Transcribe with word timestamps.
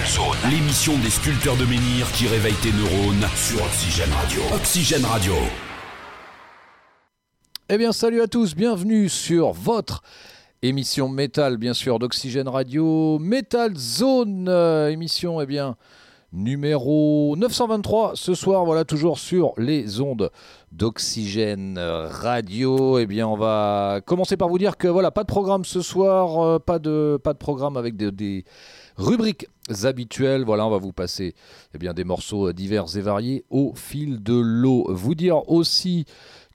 Zone. 0.00 0.50
L'émission 0.50 0.96
des 1.00 1.10
sculpteurs 1.10 1.56
de 1.56 1.66
menhir 1.66 2.10
qui 2.12 2.26
réveille 2.26 2.54
tes 2.62 2.72
neurones 2.72 3.28
sur 3.36 3.62
Oxygène 3.62 4.10
Radio. 4.10 4.40
Oxygène 4.54 5.04
Radio. 5.04 5.34
Eh 7.68 7.76
bien, 7.76 7.92
salut 7.92 8.22
à 8.22 8.26
tous, 8.26 8.54
bienvenue 8.54 9.10
sur 9.10 9.52
votre 9.52 10.02
émission 10.62 11.10
métal, 11.10 11.58
bien 11.58 11.74
sûr, 11.74 11.98
d'Oxygène 11.98 12.48
Radio, 12.48 13.18
Metal 13.18 13.76
Zone, 13.76 14.46
euh, 14.48 14.88
émission, 14.90 15.42
eh 15.42 15.46
bien, 15.46 15.76
numéro 16.32 17.36
923 17.36 18.12
ce 18.14 18.34
soir, 18.34 18.64
voilà, 18.64 18.86
toujours 18.86 19.18
sur 19.18 19.52
les 19.58 20.00
ondes 20.00 20.30
d'Oxygène 20.72 21.78
Radio. 21.78 22.98
Eh 22.98 23.04
bien, 23.04 23.28
on 23.28 23.36
va 23.36 24.00
commencer 24.06 24.38
par 24.38 24.48
vous 24.48 24.58
dire 24.58 24.78
que 24.78 24.88
voilà, 24.88 25.10
pas 25.10 25.22
de 25.22 25.28
programme 25.28 25.66
ce 25.66 25.82
soir, 25.82 26.42
euh, 26.42 26.58
pas, 26.58 26.78
de, 26.78 27.20
pas 27.22 27.34
de 27.34 27.38
programme 27.38 27.76
avec 27.76 27.96
des, 27.96 28.10
des 28.10 28.44
rubriques 28.96 29.46
habituelles. 29.84 30.44
Voilà, 30.44 30.66
on 30.66 30.70
va 30.70 30.78
vous 30.78 30.92
passer 30.92 31.34
eh 31.74 31.78
bien, 31.78 31.94
des 31.94 32.04
morceaux 32.04 32.52
divers 32.52 32.96
et 32.96 33.00
variés 33.00 33.44
au 33.50 33.72
fil 33.74 34.22
de 34.22 34.34
l'eau. 34.34 34.86
Vous 34.90 35.14
dire 35.14 35.48
aussi 35.48 36.06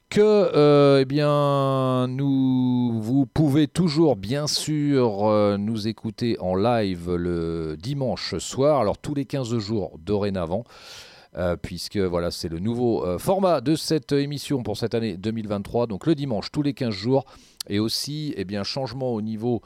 que 0.10 0.22
euh, 0.22 1.00
eh 1.02 1.06
bien 1.06 2.08
nous 2.08 3.02
vous 3.02 3.26
pouvez 3.26 3.68
toujours 3.68 4.16
bien 4.16 4.48
sûr 4.48 5.28
euh, 5.28 5.58
nous 5.58 5.88
écouter 5.88 6.38
en 6.40 6.56
live 6.56 7.14
le 7.14 7.76
dimanche 7.78 8.38
soir 8.38 8.80
alors 8.80 8.98
tous 8.98 9.14
les 9.14 9.26
15 9.26 9.58
jours 9.58 10.00
dorénavant 10.00 10.64
euh, 11.36 11.58
puisque 11.58 11.98
voilà 11.98 12.32
c'est 12.32 12.48
le 12.48 12.60
nouveau 12.60 13.06
euh, 13.06 13.18
format 13.18 13.60
de 13.60 13.76
cette 13.76 14.14
émission 14.14 14.64
pour 14.64 14.78
cette 14.78 14.96
année 14.96 15.18
2023 15.18 15.88
donc 15.88 16.06
le 16.06 16.16
dimanche 16.16 16.52
tous 16.54 16.62
les 16.62 16.74
15 16.74 16.94
jours 16.94 17.26
et 17.68 17.80
aussi 17.80 18.34
eh 18.38 18.46
bien 18.46 18.64
changement 18.64 19.14
au 19.14 19.22
niveau 19.22 19.62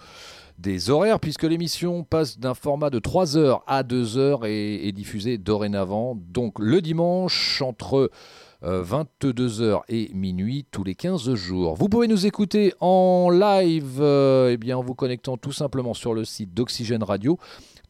des 0.62 0.90
horaires 0.90 1.20
puisque 1.20 1.44
l'émission 1.44 2.04
passe 2.04 2.40
d'un 2.40 2.54
format 2.54 2.90
de 2.90 3.00
3 3.00 3.38
heures 3.38 3.64
à 3.68 3.84
2 3.84 4.18
heures 4.18 4.46
et 4.46 4.88
est 4.88 4.92
diffusée 4.92 5.38
dorénavant 5.38 6.16
donc 6.16 6.60
le 6.60 6.82
dimanche 6.82 7.62
entre 7.62 8.10
22h 8.64 9.82
et 9.90 10.12
minuit 10.14 10.68
tous 10.70 10.84
les 10.84 10.94
15 10.94 11.34
jours. 11.34 11.76
Vous 11.76 11.90
pouvez 11.90 12.08
nous 12.08 12.28
écouter 12.28 12.76
en 12.80 13.32
live 13.32 13.98
euh, 14.00 14.52
eh 14.52 14.58
bien, 14.58 14.78
en 14.78 14.84
vous 14.84 14.94
connectant 14.94 15.36
tout 15.36 15.52
simplement 15.52 15.96
sur 15.96 16.14
le 16.14 16.26
site 16.26 16.54
d'Oxygène 16.54 17.02
Radio 17.02 17.40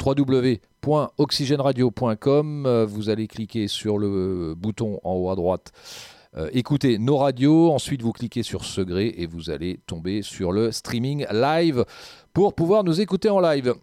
www.oxygèneradio.com. 0.03 2.65
Euh, 2.65 2.85
Vous 2.85 3.09
allez 3.09 3.27
cliquer 3.27 3.67
sur 3.67 3.97
le 3.97 4.53
bouton 4.55 5.01
en 5.03 5.15
haut 5.15 5.29
à 5.29 5.35
droite. 5.35 5.73
Euh, 6.37 6.49
écoutez 6.53 6.97
nos 6.97 7.17
radios, 7.17 7.71
ensuite 7.71 8.01
vous 8.01 8.13
cliquez 8.13 8.41
sur 8.41 8.63
Segré 8.63 9.13
et 9.17 9.25
vous 9.25 9.49
allez 9.49 9.81
tomber 9.85 10.21
sur 10.21 10.53
le 10.53 10.71
streaming 10.71 11.25
live 11.31 11.83
pour 12.33 12.53
pouvoir 12.53 12.85
nous 12.85 13.01
écouter 13.01 13.29
en 13.29 13.41
live. 13.41 13.73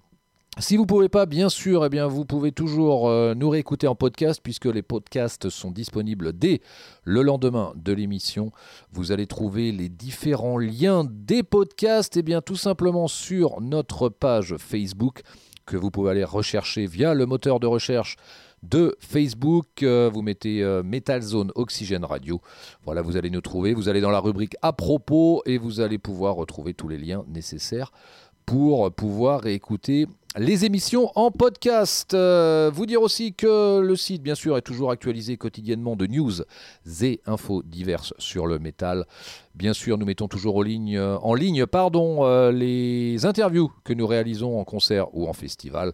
Si 0.58 0.76
vous 0.76 0.82
ne 0.82 0.88
pouvez 0.88 1.08
pas, 1.08 1.26
bien 1.26 1.50
sûr, 1.50 1.84
eh 1.84 1.88
bien, 1.88 2.08
vous 2.08 2.24
pouvez 2.24 2.50
toujours 2.50 3.08
euh, 3.08 3.34
nous 3.34 3.48
réécouter 3.48 3.86
en 3.86 3.94
podcast 3.94 4.40
puisque 4.42 4.64
les 4.64 4.82
podcasts 4.82 5.50
sont 5.50 5.70
disponibles 5.70 6.32
dès 6.32 6.62
le 7.04 7.22
lendemain 7.22 7.72
de 7.76 7.92
l'émission. 7.92 8.50
Vous 8.90 9.12
allez 9.12 9.28
trouver 9.28 9.70
les 9.70 9.88
différents 9.88 10.58
liens 10.58 11.06
des 11.08 11.44
podcasts 11.44 12.16
eh 12.16 12.22
bien, 12.22 12.40
tout 12.40 12.56
simplement 12.56 13.06
sur 13.06 13.60
notre 13.60 14.08
page 14.08 14.56
Facebook 14.58 15.20
que 15.64 15.76
vous 15.76 15.90
pouvez 15.92 16.10
aller 16.10 16.24
rechercher 16.24 16.86
via 16.86 17.14
le 17.14 17.26
moteur 17.26 17.60
de 17.60 17.66
recherche 17.68 18.16
de 18.62 18.96
Facebook. 19.00 19.82
Euh, 19.82 20.10
vous 20.12 20.22
mettez 20.22 20.62
euh, 20.62 20.82
Metal 20.82 21.22
Zone 21.22 21.52
Oxygène 21.54 22.04
Radio. 22.04 22.40
Voilà, 22.84 23.02
vous 23.02 23.16
allez 23.16 23.30
nous 23.30 23.40
trouver. 23.40 23.74
Vous 23.74 23.88
allez 23.88 24.00
dans 24.00 24.10
la 24.10 24.20
rubrique 24.20 24.56
à 24.62 24.72
propos 24.72 25.42
et 25.46 25.58
vous 25.58 25.80
allez 25.80 25.98
pouvoir 25.98 26.36
retrouver 26.36 26.74
tous 26.74 26.88
les 26.88 26.98
liens 26.98 27.24
nécessaires 27.28 27.92
pour 28.46 28.90
pouvoir 28.92 29.46
écouter 29.46 30.06
les 30.36 30.64
émissions 30.64 31.10
en 31.14 31.30
podcast. 31.30 32.12
Euh, 32.12 32.70
vous 32.72 32.86
dire 32.86 33.00
aussi 33.00 33.32
que 33.34 33.80
le 33.80 33.96
site, 33.96 34.22
bien 34.22 34.34
sûr, 34.34 34.56
est 34.56 34.62
toujours 34.62 34.90
actualisé 34.90 35.36
quotidiennement 35.36 35.96
de 35.96 36.06
news 36.06 36.32
et 37.02 37.20
infos 37.26 37.62
diverses 37.62 38.12
sur 38.18 38.46
le 38.46 38.58
métal. 38.58 39.06
Bien 39.54 39.72
sûr, 39.72 39.96
nous 39.96 40.06
mettons 40.06 40.28
toujours 40.28 40.56
en 40.56 40.62
ligne, 40.62 40.96
euh, 40.96 41.16
en 41.18 41.34
ligne 41.34 41.66
pardon, 41.66 42.24
euh, 42.24 42.52
les 42.52 43.24
interviews 43.24 43.72
que 43.84 43.92
nous 43.92 44.06
réalisons 44.06 44.60
en 44.60 44.64
concert 44.64 45.14
ou 45.14 45.28
en 45.28 45.32
festival. 45.32 45.92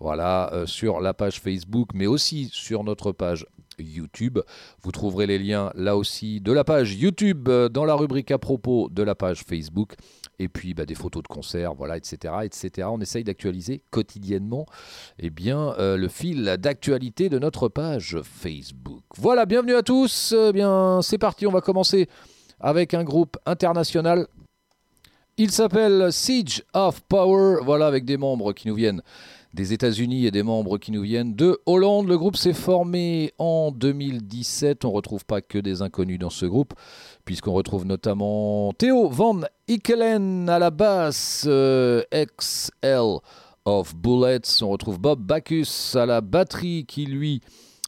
Voilà, 0.00 0.64
sur 0.66 1.00
la 1.00 1.14
page 1.14 1.40
Facebook, 1.40 1.90
mais 1.94 2.06
aussi 2.06 2.50
sur 2.52 2.84
notre 2.84 3.12
page 3.12 3.46
YouTube. 3.78 4.38
Vous 4.82 4.92
trouverez 4.92 5.26
les 5.26 5.38
liens 5.38 5.70
là 5.74 5.96
aussi 5.96 6.40
de 6.40 6.52
la 6.52 6.64
page 6.64 6.94
YouTube 6.94 7.48
euh, 7.48 7.68
dans 7.68 7.84
la 7.84 7.94
rubrique 7.94 8.30
à 8.30 8.38
propos 8.38 8.88
de 8.90 9.02
la 9.02 9.14
page 9.14 9.42
Facebook. 9.44 9.94
Et 10.38 10.48
puis 10.48 10.74
bah, 10.74 10.86
des 10.86 10.94
photos 10.94 11.22
de 11.22 11.28
concerts, 11.28 11.74
voilà, 11.74 11.96
etc., 11.96 12.34
etc. 12.42 12.88
On 12.90 13.00
essaye 13.00 13.24
d'actualiser 13.24 13.82
quotidiennement 13.90 14.66
eh 15.18 15.30
bien, 15.30 15.74
euh, 15.78 15.96
le 15.96 16.08
fil 16.08 16.56
d'actualité 16.58 17.28
de 17.28 17.38
notre 17.38 17.68
page 17.68 18.18
Facebook. 18.22 19.02
Voilà, 19.16 19.46
bienvenue 19.46 19.74
à 19.74 19.82
tous. 19.82 20.34
Eh 20.36 20.52
bien, 20.52 21.00
c'est 21.02 21.18
parti, 21.18 21.46
on 21.46 21.52
va 21.52 21.60
commencer 21.60 22.08
avec 22.60 22.94
un 22.94 23.04
groupe 23.04 23.36
international. 23.46 24.26
Il 25.36 25.50
s'appelle 25.50 26.12
Siege 26.12 26.62
of 26.74 27.00
Power, 27.02 27.56
voilà, 27.64 27.88
avec 27.88 28.04
des 28.04 28.16
membres 28.16 28.52
qui 28.52 28.68
nous 28.68 28.76
viennent 28.76 29.02
des 29.54 29.72
États-Unis 29.72 30.26
et 30.26 30.30
des 30.32 30.42
membres 30.42 30.78
qui 30.78 30.90
nous 30.90 31.02
viennent 31.02 31.34
de 31.34 31.60
Hollande. 31.64 32.08
Le 32.08 32.18
groupe 32.18 32.36
s'est 32.36 32.52
formé 32.52 33.32
en 33.38 33.70
2017. 33.70 34.84
On 34.84 34.88
ne 34.88 34.94
retrouve 34.94 35.24
pas 35.24 35.40
que 35.40 35.58
des 35.58 35.80
inconnus 35.80 36.18
dans 36.18 36.30
ce 36.30 36.44
groupe, 36.44 36.74
puisqu'on 37.24 37.52
retrouve 37.52 37.86
notamment 37.86 38.72
Theo 38.72 39.08
Van 39.08 39.40
Ikkelen 39.68 40.48
à 40.48 40.58
la 40.58 40.70
basse, 40.70 41.44
euh, 41.46 42.02
XL 42.12 43.20
of 43.64 43.94
Bullets. 43.94 44.60
On 44.62 44.70
retrouve 44.70 44.98
Bob 44.98 45.20
Bacchus 45.20 45.94
à 45.94 46.04
la 46.04 46.20
batterie, 46.20 46.84
qui 46.84 47.06
lui 47.06 47.40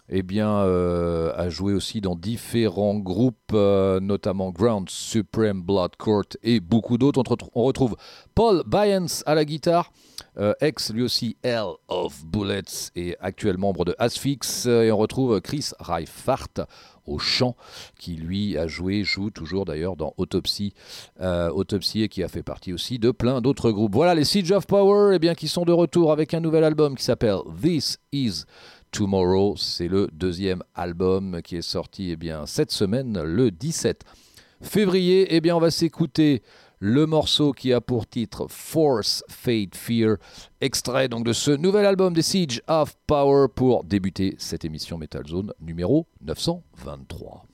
eh 0.09 0.23
bien, 0.23 0.51
euh, 0.59 1.33
a 1.37 1.49
joué 1.49 1.73
aussi 1.75 2.01
dans 2.01 2.15
différents 2.15 2.95
groupes, 2.97 3.53
euh, 3.53 3.99
notamment 4.01 4.51
Ground 4.51 4.89
Supreme, 4.89 5.63
Blood 5.63 5.97
Court 5.97 6.25
et 6.43 6.61
beaucoup 6.61 6.99
d'autres. 6.99 7.23
On, 7.55 7.65
retrouve- 7.65 7.97
Paul 8.35 8.63
Byans 8.67 9.23
à 9.27 9.35
la 9.35 9.45
guitare, 9.45 9.93
euh, 10.39 10.55
ex 10.61 10.93
lui 10.93 11.03
aussi 11.03 11.37
L 11.43 11.65
of 11.89 12.25
Bullets 12.25 12.91
et 12.95 13.17
actuel 13.21 13.59
membre 13.59 13.85
de 13.85 13.95
Asphyx. 13.99 14.67
Et 14.67 14.93
on 14.93 14.97
retrouve 14.97 15.41
Chris 15.41 15.71
Reifart 15.81 16.67
au 17.07 17.19
chant, 17.19 17.55
qui 18.01 18.15
lui 18.15 18.59
a 18.59 18.67
joué, 18.67 19.05
joue 19.05 19.31
toujours 19.31 19.65
d'ailleurs 19.65 19.95
dans 19.95 20.13
Autopsy, 20.17 20.75
Autopsy 21.21 22.03
et 22.03 22.09
qui 22.09 22.25
a 22.25 22.29
fait 22.29 22.43
partie 22.43 22.73
aussi 22.73 22.99
de 22.99 23.13
plein 23.13 23.41
d'autres 23.41 23.71
groupes. 23.71 23.95
Voilà 23.95 24.17
les 24.17 24.25
Siege 24.25 24.51
of 24.51 24.67
Power, 24.67 25.15
eh 25.15 25.21
bien, 25.21 25.37
qui 25.37 25.47
sont 25.47 25.65
de 25.65 25.71
retour 25.73 26.11
avec 26.11 26.35
un 26.35 26.41
nouvel 26.41 26.65
album 26.65 26.97
qui 26.97 27.05
s'appelle 27.05 27.39
This 27.63 27.99
Is 28.11 28.43
Tomorrow. 28.91 29.57
C'est 29.57 29.89
le 29.89 30.09
deuxième 30.13 30.63
album 30.75 31.41
qui 31.43 31.57
est 31.57 31.63
sorti 31.63 32.11
eh 32.11 32.17
bien, 32.17 32.47
cette 32.47 32.71
semaine, 32.71 33.23
le 33.23 33.51
17 33.51 34.03
février. 34.63 35.27
Eh 35.31 35.41
bien, 35.41 35.57
on 35.57 35.61
va 35.61 35.71
s'écouter 35.71 36.43
le 36.79 37.07
morceau 37.07 37.53
qui 37.53 37.73
a 37.73 37.81
pour 37.81 38.07
titre 38.07 38.47
Force, 38.51 39.25
Fate, 39.29 39.75
Fear, 39.75 40.17
extrait 40.61 41.09
donc 41.09 41.25
de 41.25 41.33
ce 41.33 41.51
nouvel 41.51 41.87
album 41.87 42.13
des 42.13 42.23
Siege 42.23 42.61
of 42.69 42.95
Power 43.07 43.47
pour 43.55 43.85
débuter 43.85 44.35
cette 44.39 44.65
émission 44.65 44.99
Metal 44.99 45.27
Zone 45.27 45.53
numéro 45.61 46.07
923. 46.21 47.47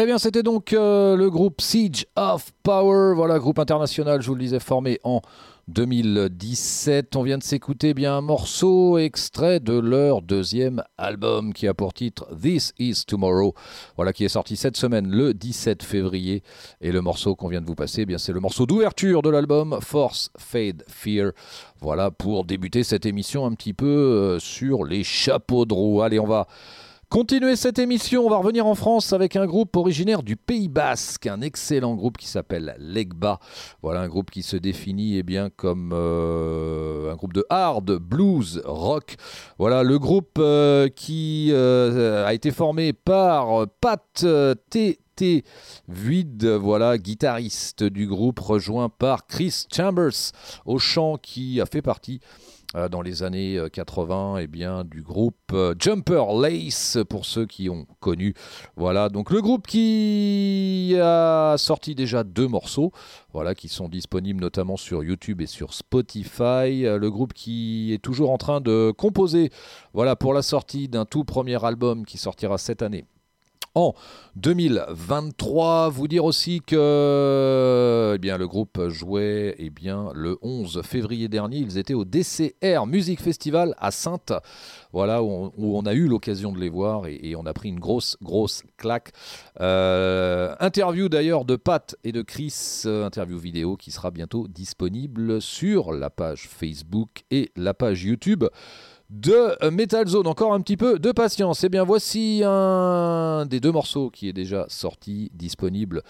Eh 0.00 0.06
bien, 0.06 0.18
c'était 0.18 0.44
donc 0.44 0.74
euh, 0.74 1.16
le 1.16 1.28
groupe 1.28 1.60
Siege 1.60 2.06
of 2.14 2.52
Power, 2.62 3.14
voilà, 3.16 3.40
groupe 3.40 3.58
international, 3.58 4.22
je 4.22 4.28
vous 4.28 4.36
le 4.36 4.42
disais, 4.42 4.60
formé 4.60 5.00
en 5.02 5.22
2017. 5.66 7.16
On 7.16 7.24
vient 7.24 7.36
de 7.36 7.42
s'écouter 7.42 7.94
bien 7.94 8.16
un 8.16 8.20
morceau 8.20 8.96
extrait 8.98 9.58
de 9.58 9.76
leur 9.76 10.22
deuxième 10.22 10.84
album 10.98 11.52
qui 11.52 11.66
a 11.66 11.74
pour 11.74 11.94
titre 11.94 12.28
This 12.40 12.72
Is 12.78 13.06
Tomorrow. 13.08 13.54
Voilà 13.96 14.12
qui 14.12 14.24
est 14.24 14.28
sorti 14.28 14.54
cette 14.54 14.76
semaine 14.76 15.08
le 15.10 15.34
17 15.34 15.82
février 15.82 16.44
et 16.80 16.92
le 16.92 17.00
morceau 17.00 17.34
qu'on 17.34 17.48
vient 17.48 17.60
de 17.60 17.66
vous 17.66 17.74
passer, 17.74 18.02
eh 18.02 18.06
bien 18.06 18.18
c'est 18.18 18.32
le 18.32 18.38
morceau 18.38 18.66
d'ouverture 18.66 19.20
de 19.22 19.30
l'album 19.30 19.80
Force 19.82 20.30
Fade 20.38 20.84
Fear. 20.86 21.32
Voilà 21.80 22.12
pour 22.12 22.44
débuter 22.44 22.84
cette 22.84 23.04
émission 23.04 23.46
un 23.46 23.54
petit 23.54 23.74
peu 23.74 23.86
euh, 23.86 24.38
sur 24.38 24.84
les 24.84 25.02
chapeaux 25.02 25.66
de 25.66 25.74
roue. 25.74 26.02
Allez, 26.02 26.20
on 26.20 26.26
va 26.26 26.46
Continuez 27.10 27.56
cette 27.56 27.78
émission, 27.78 28.26
on 28.26 28.28
va 28.28 28.36
revenir 28.36 28.66
en 28.66 28.74
France 28.74 29.14
avec 29.14 29.34
un 29.34 29.46
groupe 29.46 29.74
originaire 29.76 30.22
du 30.22 30.36
Pays 30.36 30.68
Basque, 30.68 31.26
un 31.26 31.40
excellent 31.40 31.94
groupe 31.94 32.18
qui 32.18 32.26
s'appelle 32.26 32.76
Legba. 32.78 33.40
Voilà 33.80 34.02
un 34.02 34.08
groupe 34.08 34.30
qui 34.30 34.42
se 34.42 34.58
définit 34.58 35.16
eh 35.16 35.22
bien, 35.22 35.48
comme 35.48 35.92
euh, 35.94 37.10
un 37.10 37.16
groupe 37.16 37.32
de 37.32 37.46
hard, 37.48 37.92
blues, 37.92 38.60
rock. 38.66 39.16
Voilà 39.58 39.84
le 39.84 39.98
groupe 39.98 40.36
euh, 40.38 40.88
qui 40.88 41.48
euh, 41.50 42.26
a 42.26 42.34
été 42.34 42.50
formé 42.50 42.92
par 42.92 43.66
Pat 43.80 44.26
T. 44.70 44.98
Vuid, 45.88 46.44
voilà, 46.44 46.98
guitariste 46.98 47.84
du 47.84 48.06
groupe, 48.06 48.38
rejoint 48.38 48.90
par 48.90 49.26
Chris 49.26 49.64
Chambers 49.74 50.32
au 50.66 50.78
chant 50.78 51.16
qui 51.16 51.60
a 51.60 51.66
fait 51.66 51.82
partie 51.82 52.20
dans 52.74 53.00
les 53.00 53.22
années 53.22 53.58
80 53.72 54.36
euh, 54.36 54.40
eh 54.42 54.46
bien, 54.46 54.84
du 54.84 55.02
groupe 55.02 55.36
euh, 55.52 55.74
Jumper 55.78 56.24
Lace, 56.40 56.98
pour 57.08 57.24
ceux 57.24 57.46
qui 57.46 57.70
ont 57.70 57.86
connu. 58.00 58.34
Voilà, 58.76 59.08
donc 59.08 59.30
le 59.30 59.40
groupe 59.40 59.66
qui 59.66 60.94
a 61.00 61.54
sorti 61.56 61.94
déjà 61.94 62.24
deux 62.24 62.46
morceaux, 62.46 62.92
voilà, 63.32 63.54
qui 63.54 63.68
sont 63.68 63.88
disponibles 63.88 64.40
notamment 64.40 64.76
sur 64.76 65.02
YouTube 65.02 65.40
et 65.40 65.46
sur 65.46 65.72
Spotify. 65.72 66.82
Le 66.82 67.08
groupe 67.08 67.32
qui 67.32 67.92
est 67.94 68.02
toujours 68.02 68.30
en 68.30 68.38
train 68.38 68.60
de 68.60 68.92
composer 68.96 69.50
voilà, 69.94 70.14
pour 70.14 70.34
la 70.34 70.42
sortie 70.42 70.88
d'un 70.88 71.06
tout 71.06 71.24
premier 71.24 71.64
album 71.64 72.04
qui 72.04 72.18
sortira 72.18 72.58
cette 72.58 72.82
année 72.82 73.04
en 73.78 73.94
2023. 74.36 75.88
Vous 75.88 76.08
dire 76.08 76.24
aussi 76.24 76.60
que 76.60 78.12
eh 78.14 78.18
bien, 78.18 78.36
le 78.36 78.48
groupe 78.48 78.88
jouait 78.88 79.54
eh 79.58 79.70
bien, 79.70 80.10
le 80.14 80.36
11 80.42 80.82
février 80.82 81.28
dernier. 81.28 81.58
Ils 81.58 81.78
étaient 81.78 81.94
au 81.94 82.04
DCR 82.04 82.86
Music 82.86 83.20
Festival 83.20 83.74
à 83.78 83.90
Sainte, 83.90 84.32
voilà, 84.92 85.22
où 85.22 85.52
on, 85.56 85.86
a 85.86 85.94
eu 85.94 86.08
l'occasion 86.08 86.52
de 86.52 86.58
les 86.58 86.68
voir 86.68 87.06
et, 87.06 87.36
on 87.36 87.46
a 87.46 87.52
pris 87.52 87.68
une 87.68 87.78
grosse, 87.78 88.16
grosse 88.20 88.64
claque. 88.76 89.12
Euh, 89.60 90.54
interview 90.58 91.08
d'ailleurs 91.08 91.44
de 91.44 91.56
Pat 91.56 91.94
et 92.02 92.10
de 92.10 92.22
Chris, 92.22 92.82
euh, 92.86 93.06
interview 93.06 93.38
vidéo 93.38 93.76
qui 93.76 93.92
sera 93.92 94.10
bientôt 94.10 94.48
disponible 94.48 95.40
sur 95.40 95.92
la 95.92 96.10
page 96.10 96.48
Facebook 96.48 97.22
et 97.30 97.50
la 97.54 97.74
page 97.74 98.02
YouTube 98.02 98.44
de 99.10 99.70
Metal 99.70 100.06
Zone. 100.06 100.26
Encore 100.26 100.52
un 100.52 100.60
petit 100.60 100.76
peu 100.76 100.98
de 100.98 101.12
patience. 101.12 101.64
Eh 101.64 101.68
bien, 101.68 101.84
voici 101.84 102.42
un 102.44 103.46
des 103.46 103.60
deux 103.60 103.72
morceaux 103.72 104.10
qui 104.10 104.28
est 104.28 104.32
déjà 104.32 104.66
sorti, 104.68 105.30
disponible 105.34 106.02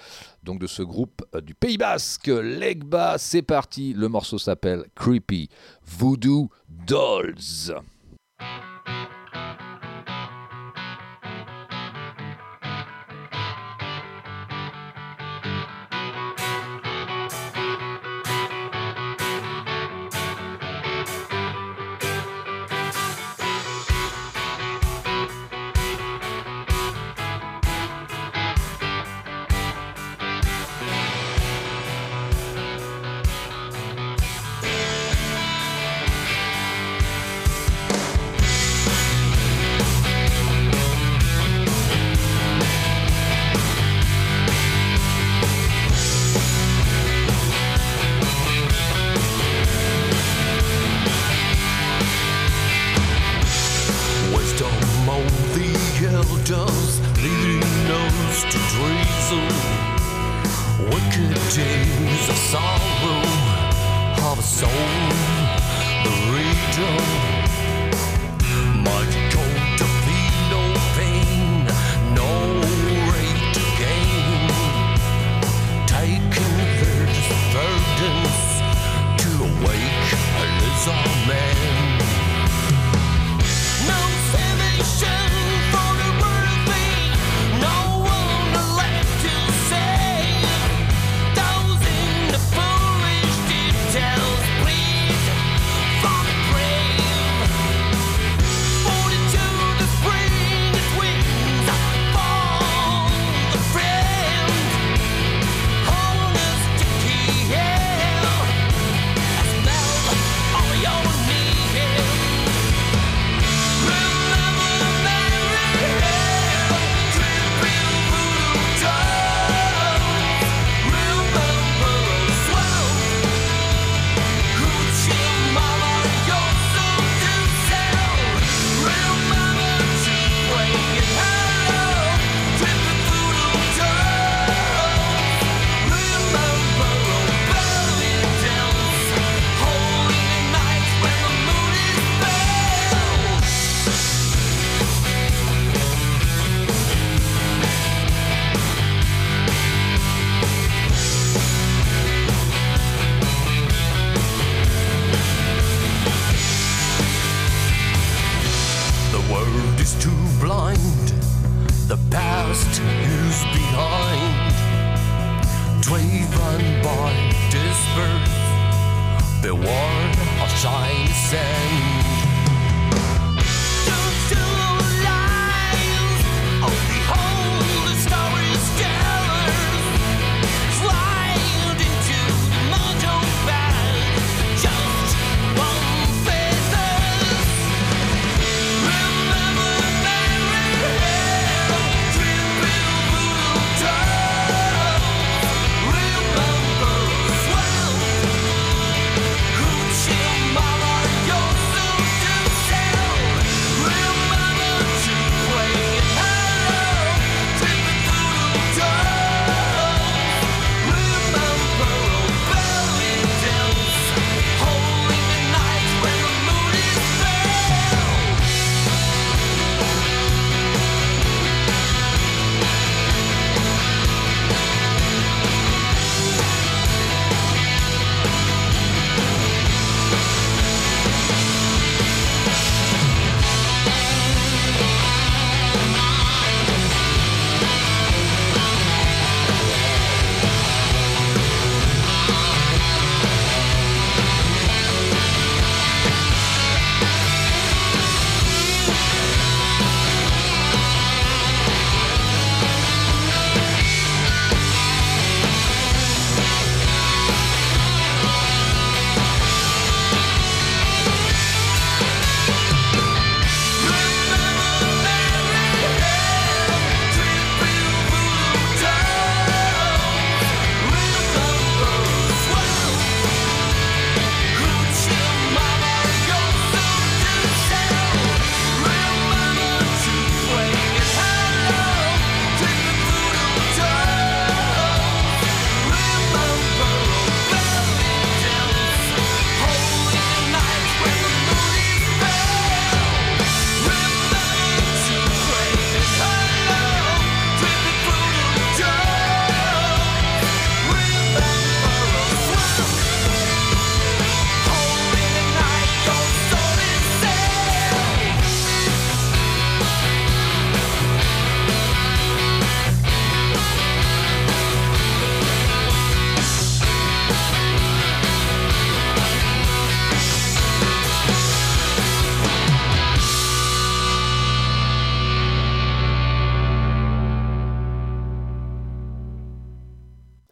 donc 0.42 0.60
de 0.60 0.66
ce 0.66 0.82
groupe 0.82 1.24
du 1.42 1.54
Pays 1.54 1.78
Basque, 1.78 2.28
Legba. 2.28 3.18
C'est 3.18 3.42
parti. 3.42 3.92
Le 3.94 4.08
morceau 4.08 4.38
s'appelle 4.38 4.84
Creepy 4.94 5.48
Voodoo 5.84 6.48
Dolls. 6.68 7.74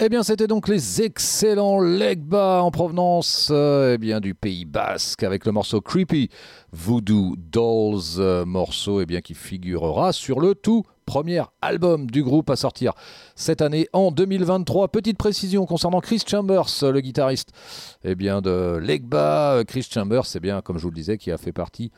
Eh 0.07 0.09
bien, 0.09 0.23
c'était 0.23 0.47
donc 0.47 0.69
les 0.69 1.03
excellents 1.03 1.81
Legba 1.81 2.63
en 2.63 2.71
provenance 2.71 3.49
euh, 3.51 3.95
eh 3.95 3.99
bien, 3.99 4.21
du 4.21 4.37
Pays 4.37 4.65
Basque 4.65 5.25
avec 5.25 5.45
le 5.45 5.51
morceau 5.51 5.81
Creepy 5.81 6.29
Voodoo 6.71 7.35
Dolls, 7.37 8.21
euh, 8.21 8.45
morceau 8.45 9.01
eh 9.01 9.07
bien, 9.07 9.21
qui 9.21 9.35
figurera 9.35 10.13
sur 10.13 10.39
le 10.39 10.55
tout 10.55 10.85
premier 11.07 11.43
album 11.61 12.09
du 12.09 12.23
groupe 12.23 12.51
à 12.51 12.55
sortir 12.55 12.93
cette 13.35 13.61
année 13.61 13.89
en 13.93 14.13
2023. 14.13 14.93
Petite 14.93 15.19
précision 15.19 15.67
concernant 15.67 15.99
Chris 15.99 16.23
Chambers, 16.25 16.69
le 16.83 17.01
guitariste 17.01 17.51
eh 18.05 18.15
bien, 18.15 18.41
de 18.41 18.79
Legba. 18.81 19.65
Chris 19.67 19.89
Chambers, 19.91 20.27
c'est 20.27 20.39
bien, 20.39 20.61
comme 20.61 20.79
je 20.79 20.85
vous 20.85 20.91
le 20.91 20.95
disais, 20.95 21.19
qui 21.19 21.33
a 21.33 21.37
fait 21.37 21.51
partie 21.51 21.91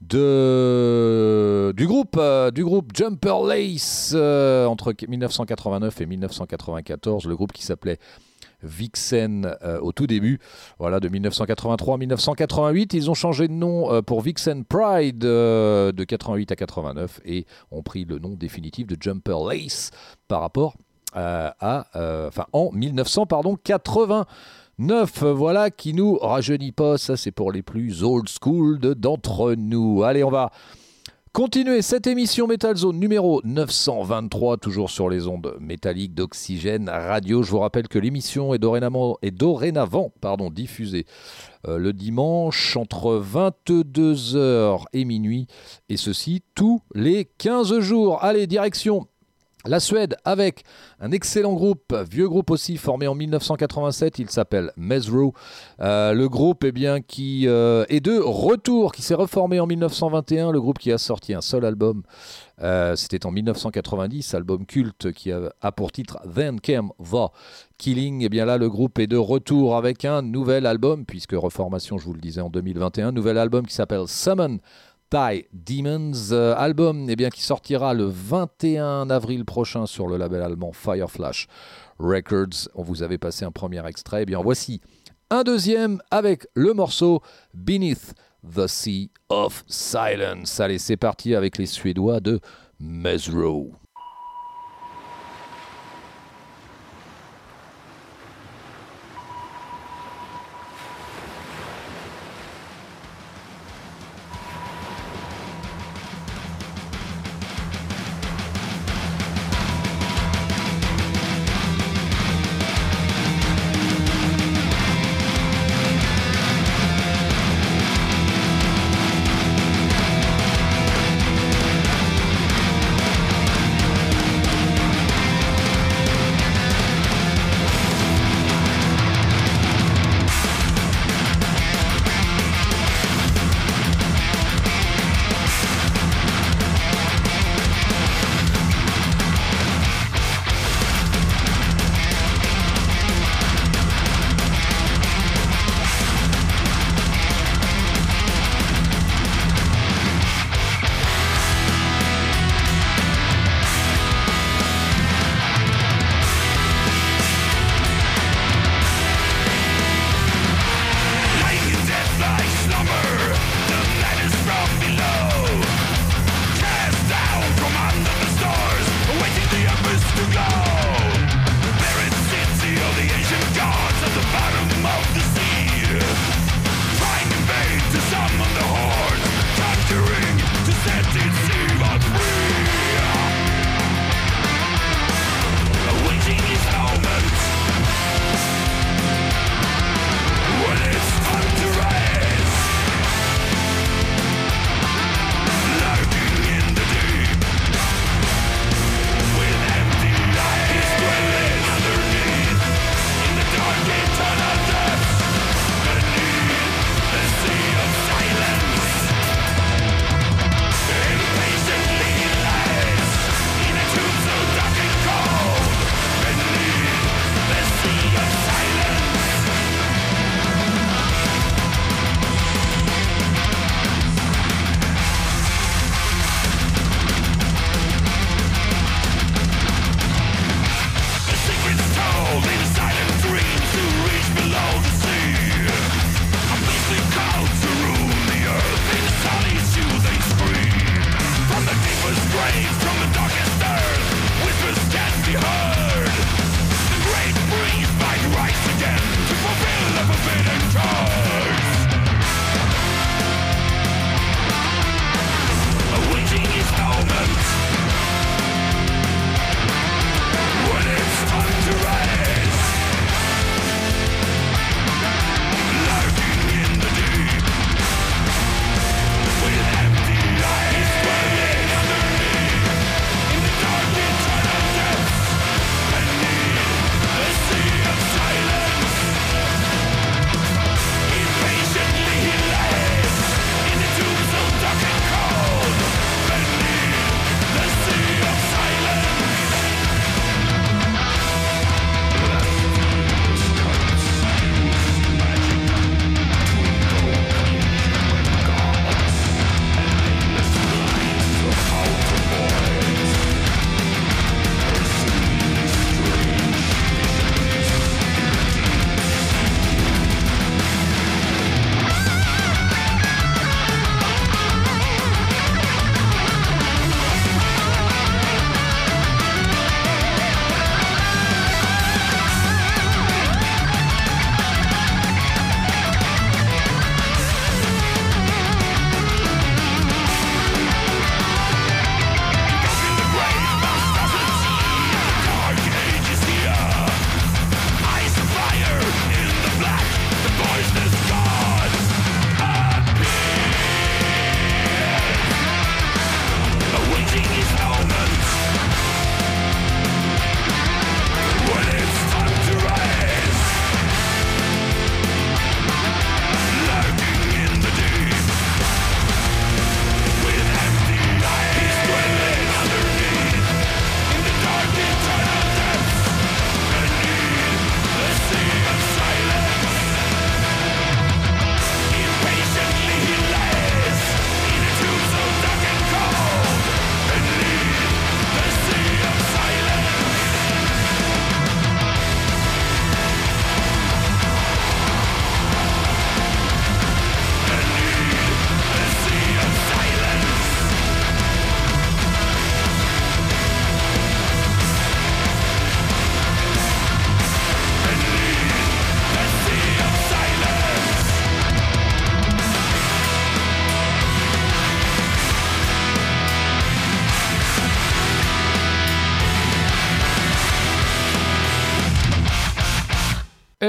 de, 0.00 1.72
du, 1.76 1.86
groupe, 1.86 2.16
euh, 2.18 2.50
du 2.50 2.64
groupe 2.64 2.92
Jumper 2.94 3.34
Lace 3.46 4.12
euh, 4.14 4.64
entre 4.66 4.94
1989 5.06 6.00
et 6.00 6.06
1994, 6.06 7.26
le 7.26 7.36
groupe 7.36 7.52
qui 7.52 7.62
s'appelait 7.62 7.98
Vixen 8.62 9.56
euh, 9.62 9.78
au 9.80 9.92
tout 9.92 10.06
début, 10.06 10.38
voilà, 10.78 11.00
de 11.00 11.08
1983 11.08 11.94
à 11.94 11.98
1988. 11.98 12.94
Ils 12.94 13.10
ont 13.10 13.14
changé 13.14 13.48
de 13.48 13.52
nom 13.52 14.02
pour 14.02 14.20
Vixen 14.22 14.64
Pride 14.64 15.18
de 15.18 16.04
88 16.04 16.52
à 16.52 16.56
89 16.56 17.20
et 17.24 17.46
ont 17.70 17.82
pris 17.82 18.04
le 18.04 18.18
nom 18.18 18.30
définitif 18.30 18.86
de 18.86 18.96
Jumper 18.98 19.36
Lace 19.48 19.90
par 20.28 20.40
rapport 20.40 20.76
à, 21.12 21.86
enfin, 22.26 22.46
en 22.52 22.70
1980. 22.72 24.26
9, 24.80 25.24
voilà, 25.24 25.70
qui 25.70 25.92
nous 25.92 26.16
rajeunit 26.16 26.72
pas. 26.72 26.96
Ça, 26.96 27.18
c'est 27.18 27.32
pour 27.32 27.52
les 27.52 27.62
plus 27.62 28.02
old 28.02 28.28
school 28.30 28.78
d'entre 28.78 29.54
nous. 29.54 30.02
Allez, 30.04 30.24
on 30.24 30.30
va 30.30 30.50
continuer 31.34 31.82
cette 31.82 32.06
émission 32.06 32.46
Metal 32.46 32.74
Zone 32.74 32.98
numéro 32.98 33.42
923, 33.44 34.56
toujours 34.56 34.88
sur 34.88 35.10
les 35.10 35.26
ondes 35.26 35.54
métalliques 35.60 36.14
d'Oxygène 36.14 36.88
Radio. 36.88 37.42
Je 37.42 37.50
vous 37.50 37.58
rappelle 37.58 37.88
que 37.88 37.98
l'émission 37.98 38.54
est 38.54 38.58
dorénavant, 38.58 40.12
pardon, 40.22 40.48
diffusée 40.48 41.04
euh, 41.68 41.76
le 41.76 41.92
dimanche 41.92 42.74
entre 42.78 43.22
22h 43.22 44.84
et 44.94 45.04
minuit, 45.04 45.46
et 45.90 45.98
ceci 45.98 46.42
tous 46.54 46.80
les 46.94 47.26
15 47.26 47.80
jours. 47.80 48.24
Allez, 48.24 48.46
direction 48.46 49.08
la 49.66 49.78
Suède 49.78 50.16
avec 50.24 50.64
un 51.00 51.10
excellent 51.10 51.52
groupe, 51.52 51.94
vieux 52.10 52.28
groupe 52.28 52.50
aussi, 52.50 52.78
formé 52.78 53.06
en 53.06 53.14
1987, 53.14 54.18
il 54.18 54.30
s'appelle 54.30 54.72
Mesro. 54.76 55.34
Euh, 55.80 56.14
le 56.14 56.28
groupe 56.28 56.64
eh 56.64 56.72
bien, 56.72 57.00
qui 57.00 57.46
euh, 57.46 57.84
est 57.88 58.00
de 58.00 58.18
retour, 58.18 58.92
qui 58.92 59.02
s'est 59.02 59.14
reformé 59.14 59.60
en 59.60 59.66
1921, 59.66 60.52
le 60.52 60.60
groupe 60.60 60.78
qui 60.78 60.92
a 60.92 60.98
sorti 60.98 61.34
un 61.34 61.42
seul 61.42 61.64
album, 61.64 62.02
euh, 62.62 62.96
c'était 62.96 63.26
en 63.26 63.30
1990, 63.30 64.34
album 64.34 64.64
culte 64.64 65.12
qui 65.12 65.30
a, 65.30 65.72
pour 65.72 65.92
titre 65.92 66.18
Then 66.34 66.60
Came 66.60 66.90
the 66.98 67.28
Killing. 67.78 68.22
Et 68.22 68.26
eh 68.26 68.28
bien 68.28 68.44
là, 68.44 68.56
le 68.56 68.68
groupe 68.68 68.98
est 68.98 69.06
de 69.06 69.16
retour 69.16 69.76
avec 69.76 70.04
un 70.04 70.22
nouvel 70.22 70.66
album, 70.66 71.04
puisque 71.04 71.32
reformation, 71.32 71.98
je 71.98 72.04
vous 72.04 72.14
le 72.14 72.20
disais, 72.20 72.40
en 72.40 72.50
2021, 72.50 73.12
nouvel 73.12 73.38
album 73.38 73.66
qui 73.66 73.74
s'appelle 73.74 74.06
Summon 74.06 74.58
Die 75.12 75.46
Demons, 75.52 76.30
euh, 76.30 76.54
album 76.56 77.10
eh 77.10 77.30
qui 77.30 77.42
sortira 77.42 77.94
le 77.94 78.04
21 78.04 79.10
avril 79.10 79.44
prochain 79.44 79.86
sur 79.86 80.06
le 80.06 80.16
label 80.16 80.40
allemand 80.40 80.72
Fireflash 80.72 81.48
Records. 81.98 82.68
On 82.76 82.82
vous 82.84 83.02
avait 83.02 83.18
passé 83.18 83.44
un 83.44 83.50
premier 83.50 83.84
extrait, 83.88 84.22
eh 84.22 84.26
bien 84.26 84.40
voici 84.40 84.80
un 85.28 85.42
deuxième 85.42 86.00
avec 86.12 86.46
le 86.54 86.74
morceau 86.74 87.22
Beneath 87.54 88.14
the 88.54 88.68
Sea 88.68 89.10
of 89.28 89.64
Silence. 89.66 90.60
Allez, 90.60 90.78
c'est 90.78 90.96
parti 90.96 91.34
avec 91.34 91.58
les 91.58 91.66
Suédois 91.66 92.20
de 92.20 92.38
Mesro. 92.78 93.79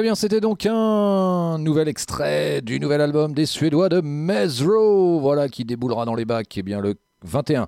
Eh 0.02 0.04
bien, 0.04 0.16
c'était 0.16 0.42
donc 0.42 0.66
un 0.66 1.60
nouvel 1.60 1.88
extrait 1.88 2.64
du 2.64 2.80
nouvel 2.80 3.02
album 3.02 3.36
des 3.36 3.46
Suédois 3.46 3.88
de 3.88 4.02
Mesro, 4.02 5.20
voilà, 5.20 5.48
qui 5.48 5.64
déboulera 5.64 6.06
dans 6.06 6.16
les 6.16 6.26
bacs, 6.26 6.58
eh 6.58 6.64
bien, 6.64 6.82
le 6.82 6.96
21 7.24 7.68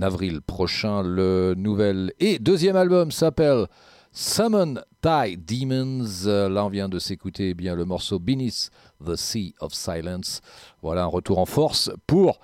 avril 0.00 0.40
prochain. 0.40 1.04
Le 1.04 1.54
nouvel 1.56 2.12
et 2.18 2.40
deuxième 2.40 2.74
album 2.74 3.12
s'appelle 3.12 3.68
Summon 4.10 4.80
Thy 5.02 5.36
Demons. 5.36 6.26
Là, 6.48 6.64
on 6.64 6.68
vient 6.68 6.88
de 6.88 6.98
s'écouter 6.98 7.50
eh 7.50 7.54
bien 7.54 7.76
le 7.76 7.84
morceau 7.84 8.18
Beneath 8.18 8.70
the 9.06 9.14
Sea 9.14 9.54
of 9.60 9.72
Silence. 9.72 10.40
Voilà 10.82 11.04
un 11.04 11.06
retour 11.06 11.38
en 11.38 11.46
force 11.46 11.92
pour 12.08 12.40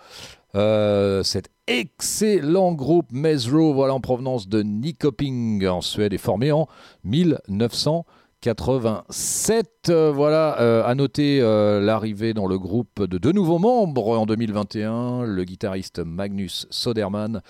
euh, 0.54 1.24
cet 1.24 1.48
excellent 1.66 2.72
groupe 2.72 3.10
Mesro, 3.10 3.74
voilà 3.74 3.94
en 3.94 4.00
provenance 4.00 4.48
de 4.48 4.62
Nyköping 4.62 5.66
en 5.66 5.80
Suède 5.80 6.12
et 6.12 6.18
formé 6.18 6.52
en 6.52 6.68
1900. 7.02 8.06
87. 8.44 9.88
Euh, 9.88 10.12
voilà, 10.14 10.60
euh, 10.60 10.84
à 10.84 10.94
noter 10.94 11.40
euh, 11.40 11.80
l'arrivée 11.80 12.34
dans 12.34 12.46
le 12.46 12.58
groupe 12.58 13.02
de 13.02 13.16
deux 13.16 13.32
nouveaux 13.32 13.58
membres 13.58 14.18
en 14.18 14.26
2021, 14.26 15.22
le 15.22 15.44
guitariste 15.44 16.00
Magnus 16.00 16.66
Soderman 16.68 17.40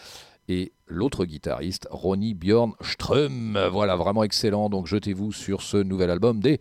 et 0.48 0.70
l'autre 0.86 1.24
guitariste 1.24 1.88
Ronnie 1.90 2.34
Bjorn 2.34 2.74
Ström. 2.80 3.58
Voilà, 3.72 3.96
vraiment 3.96 4.22
excellent. 4.22 4.68
Donc 4.70 4.86
jetez-vous 4.86 5.32
sur 5.32 5.62
ce 5.62 5.78
nouvel 5.78 6.10
album 6.10 6.38
des 6.38 6.60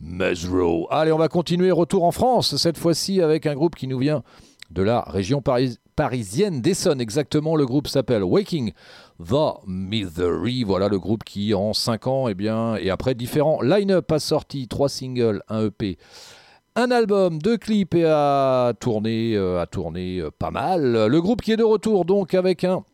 Mesro. 0.00 0.88
Allez, 0.90 1.12
on 1.12 1.18
va 1.18 1.28
continuer. 1.28 1.70
Retour 1.70 2.02
en 2.02 2.10
France, 2.10 2.56
cette 2.56 2.78
fois-ci 2.78 3.22
avec 3.22 3.46
un 3.46 3.54
groupe 3.54 3.76
qui 3.76 3.86
nous 3.86 3.98
vient 3.98 4.24
de 4.72 4.82
la 4.82 5.02
région 5.02 5.40
parisienne 5.94 6.60
d'Essonne. 6.60 7.00
Exactement, 7.00 7.54
le 7.54 7.64
groupe 7.64 7.86
s'appelle 7.86 8.24
Waking 8.24 8.72
The 9.22 9.66
Misery. 9.66 10.64
Voilà 10.64 10.88
le 10.88 10.98
groupe 10.98 11.24
qui, 11.24 11.54
en 11.54 11.72
5 11.72 12.06
ans, 12.06 12.28
et 12.28 12.32
eh 12.32 12.34
bien, 12.34 12.76
et 12.76 12.90
après 12.90 13.14
différents 13.14 13.62
line-up, 13.62 14.10
a 14.12 14.18
sorti 14.18 14.68
3 14.68 14.88
singles, 14.88 15.42
un 15.48 15.66
EP, 15.66 15.98
un 16.76 16.92
album, 16.92 17.40
deux 17.40 17.56
clips 17.56 17.96
et 17.96 18.04
a 18.04 18.72
tourné, 18.78 19.34
euh, 19.34 19.60
a 19.60 19.66
tourné 19.66 20.20
euh, 20.20 20.30
pas 20.30 20.52
mal. 20.52 21.06
Le 21.06 21.20
groupe 21.20 21.42
qui 21.42 21.50
est 21.50 21.56
de 21.56 21.64
retour 21.64 22.04
donc 22.04 22.34
avec 22.34 22.62
un 22.62 22.84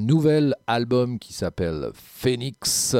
nouvel 0.00 0.54
album 0.66 1.18
qui 1.18 1.34
s'appelle 1.34 1.90
Phoenix. 1.92 2.96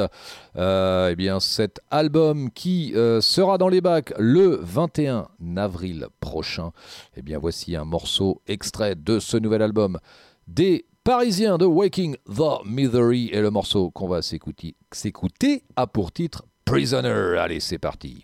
Euh, 0.55 1.09
eh 1.11 1.15
bien, 1.15 1.39
cet 1.39 1.79
album 1.89 2.51
qui 2.51 2.93
sera 3.21 3.57
dans 3.57 3.69
les 3.69 3.81
bacs 3.81 4.13
le 4.19 4.59
21 4.61 5.29
avril 5.57 6.07
prochain. 6.19 6.73
Eh 7.17 7.23
bien, 7.23 7.39
voici 7.39 7.75
un 7.75 7.85
morceau 7.85 8.43
extrait 8.45 8.93
de 8.93 9.17
ce 9.17 9.37
nouvel 9.37 9.63
album 9.63 9.97
des 10.47 10.85
parisien 11.09 11.57
de 11.57 11.65
Waking 11.65 12.17
the 12.27 12.63
Misery 12.65 13.31
et 13.33 13.41
le 13.41 13.49
morceau 13.49 13.89
qu'on 13.89 14.07
va 14.07 14.21
s'écouter, 14.21 15.63
a 15.75 15.87
pour 15.87 16.11
titre 16.11 16.45
Prisoner. 16.65 17.35
Allez, 17.39 17.59
c'est 17.59 17.79
parti. 17.79 18.21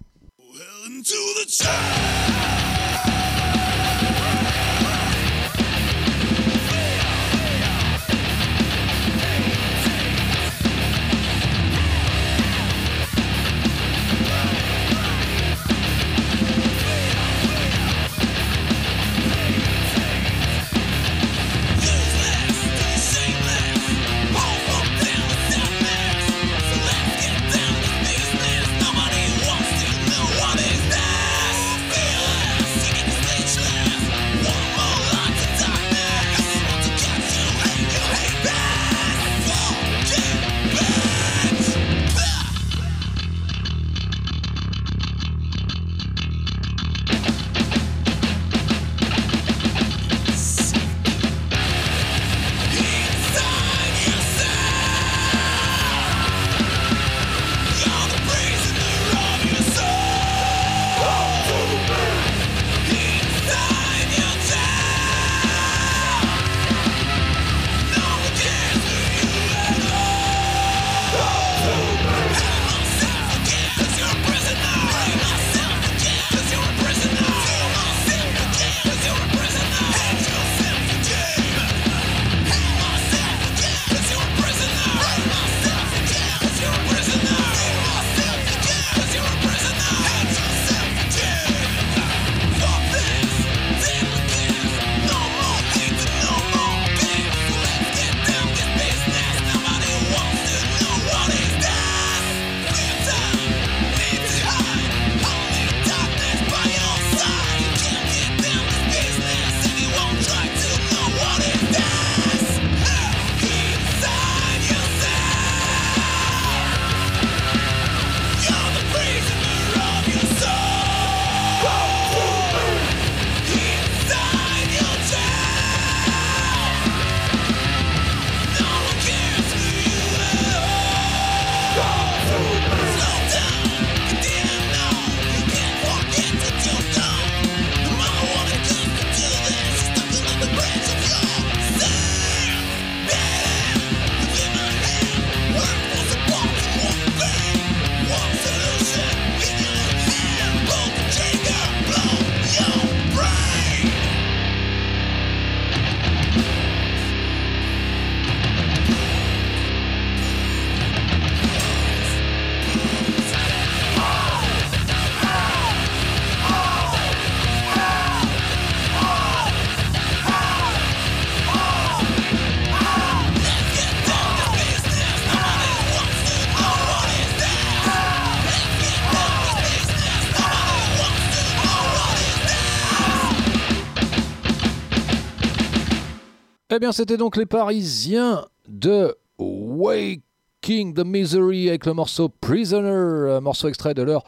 C'était 186.92 187.18
donc 187.18 187.38
les 187.38 187.46
Parisiens 187.46 188.46
de 188.68 189.16
Waking 189.38 190.94
the 190.94 191.06
Misery 191.06 191.70
avec 191.70 191.86
le 191.86 191.94
morceau 191.94 192.30
Prisoner, 192.30 193.40
morceau 193.42 193.68
extrait 193.68 193.94
de 193.94 194.02
leur 194.02 194.24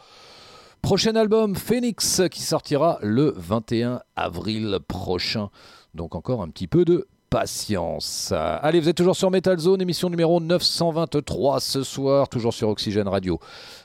prochain 0.82 1.16
album 1.16 1.56
Phoenix 1.56 2.22
qui 2.32 2.42
sortira 2.42 3.00
le 3.02 3.34
21 3.36 4.02
avril 4.16 4.80
prochain. 4.88 5.50
Donc 5.94 6.16
encore 6.16 6.42
un 6.42 6.50
petit 6.50 6.68
peu 6.68 6.86
de 6.86 7.08
patience. 7.30 8.32
Allez, 8.32 8.80
vous 8.80 8.88
êtes 8.88 8.98
toujours 8.98 9.16
sur 9.16 9.30
Metal 9.30 9.58
Zone, 9.60 9.82
émission 9.82 10.10
numéro 10.10 10.40
923 10.40 11.60
ce 11.60 11.84
soir, 11.84 12.30
toujours 12.30 12.54
sur 12.54 12.70
Oxygène 12.70 13.08
Radio. 13.08 13.40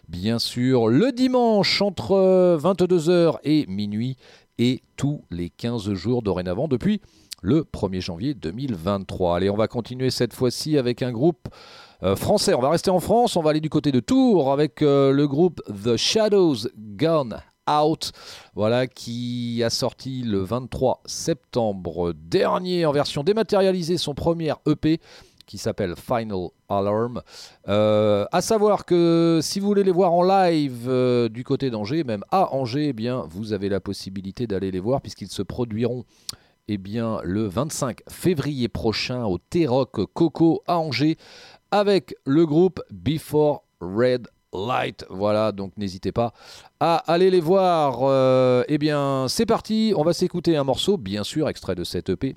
Bien 0.09 0.39
sûr, 0.39 0.89
le 0.89 1.11
dimanche 1.13 1.83
entre 1.83 2.59
22h 2.61 3.39
et 3.45 3.67
minuit 3.67 4.17
et 4.59 4.83
tous 4.97 5.25
les 5.31 5.51
15 5.51 5.93
jours 5.95 6.23
dorénavant 6.23 6.69
depuis 6.69 7.01
le 7.43 7.65
1er 7.65 8.01
janvier 8.01 8.35
2023. 8.35 9.37
Allez, 9.37 9.51
on 9.51 9.57
va 9.57 9.69
continuer 9.69 10.11
cette 10.11 10.33
fois-ci 10.33 10.79
avec 10.79 11.03
un 11.03 11.13
groupe 11.13 11.49
euh, 12.03 12.17
français. 12.17 12.55
On 12.55 12.61
va 12.61 12.71
rester 12.71 12.91
en 12.91 13.01
France, 13.01 13.37
on 13.37 13.43
va 13.43 13.51
aller 13.51 13.61
du 13.61 13.69
côté 13.69 13.93
de 13.93 14.01
Tours 14.01 14.51
avec 14.51 14.81
euh, 14.81 15.13
le 15.13 15.29
groupe 15.29 15.61
The 15.85 15.97
Shadows 15.97 16.69
Gone 16.97 17.43
Out, 17.69 18.13
voilà, 18.55 18.87
qui 18.87 19.63
a 19.65 19.71
sorti 19.71 20.23
le 20.23 20.39
23 20.39 21.03
septembre 21.05 22.13
dernier 22.15 22.87
en 22.87 22.93
version 22.93 23.23
dématérialisée 23.23 23.99
son 23.99 24.15
premier 24.15 24.55
EP 24.67 24.99
qui 25.47 25.59
s'appelle 25.59 25.95
Final 25.97 26.49
Alarm. 26.69 27.21
Euh, 27.69 28.25
à 28.33 28.41
savoir 28.41 28.85
que 28.85 29.41
si 29.43 29.61
vous 29.61 29.67
voulez 29.67 29.85
les 29.85 29.93
voir 29.93 30.13
en 30.13 30.23
live 30.23 30.87
euh, 30.89 31.29
du 31.29 31.45
côté 31.45 31.71
d'Angers, 31.71 32.05
même 32.05 32.25
à 32.31 32.55
Angers, 32.55 32.89
eh 32.89 32.93
bien, 32.93 33.27
vous 33.29 33.53
avez 33.53 33.69
la 33.69 33.81
possibilité 33.81 34.47
d'aller 34.47 34.71
les 34.71 34.81
voir 34.81 35.01
puisqu'ils 35.03 35.31
se 35.31 35.43
produiront 35.43 36.05
eh 36.69 36.79
bien, 36.79 37.21
le 37.25 37.47
25 37.47 38.01
février 38.09 38.69
prochain 38.69 39.25
au 39.25 39.39
T-Rock 39.39 40.13
Coco 40.13 40.63
à 40.67 40.79
Angers 40.79 41.17
avec 41.71 42.15
le 42.25 42.47
groupe 42.47 42.81
Before 42.91 43.65
Red 43.81 44.29
Light. 44.53 45.05
Voilà, 45.11 45.53
donc 45.53 45.73
n'hésitez 45.77 46.13
pas 46.13 46.33
à 46.81 46.97
aller 47.13 47.31
les 47.31 47.41
voir. 47.41 48.01
Euh, 48.03 48.65
eh 48.69 48.79
bien, 48.79 49.27
c'est 49.29 49.47
parti. 49.47 49.93
On 49.97 50.05
va 50.05 50.13
s'écouter 50.13 50.57
un 50.57 50.65
morceau, 50.65 50.97
bien 50.97 51.25
sûr, 51.25 51.49
extrait 51.49 51.75
de 51.75 51.85
cette 51.85 52.11
EP. 52.11 52.37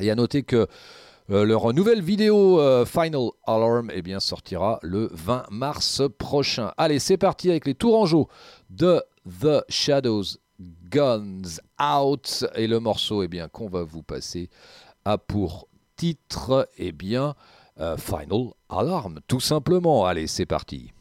Et 0.00 0.10
à 0.10 0.14
noter 0.14 0.42
que 0.42 0.66
euh, 1.30 1.44
leur 1.44 1.72
nouvelle 1.72 2.02
vidéo 2.02 2.60
euh, 2.60 2.84
Final 2.84 3.30
Alarm 3.46 3.90
eh 3.94 4.02
sortira 4.20 4.78
le 4.82 5.08
20 5.12 5.44
mars 5.50 6.02
prochain. 6.18 6.72
Allez, 6.76 6.98
c'est 6.98 7.16
parti 7.16 7.48
avec 7.50 7.66
les 7.66 7.74
Tourangeaux 7.74 8.28
de 8.68 9.02
The 9.40 9.64
Shadows 9.70 10.24
Guns 10.94 11.58
Out. 11.82 12.46
Et 12.54 12.68
le 12.68 12.78
morceau 12.78 13.24
eh 13.24 13.28
bien, 13.28 13.48
qu'on 13.48 13.68
va 13.68 13.82
vous 13.82 14.04
passer 14.04 14.48
a 15.04 15.18
pour 15.18 15.66
titre 15.96 16.68
eh 16.78 16.92
bien, 16.92 17.34
Final 17.98 18.52
Alarm, 18.68 19.18
tout 19.26 19.40
simplement. 19.40 20.06
Allez, 20.06 20.28
c'est 20.28 20.46
parti. 20.46 20.93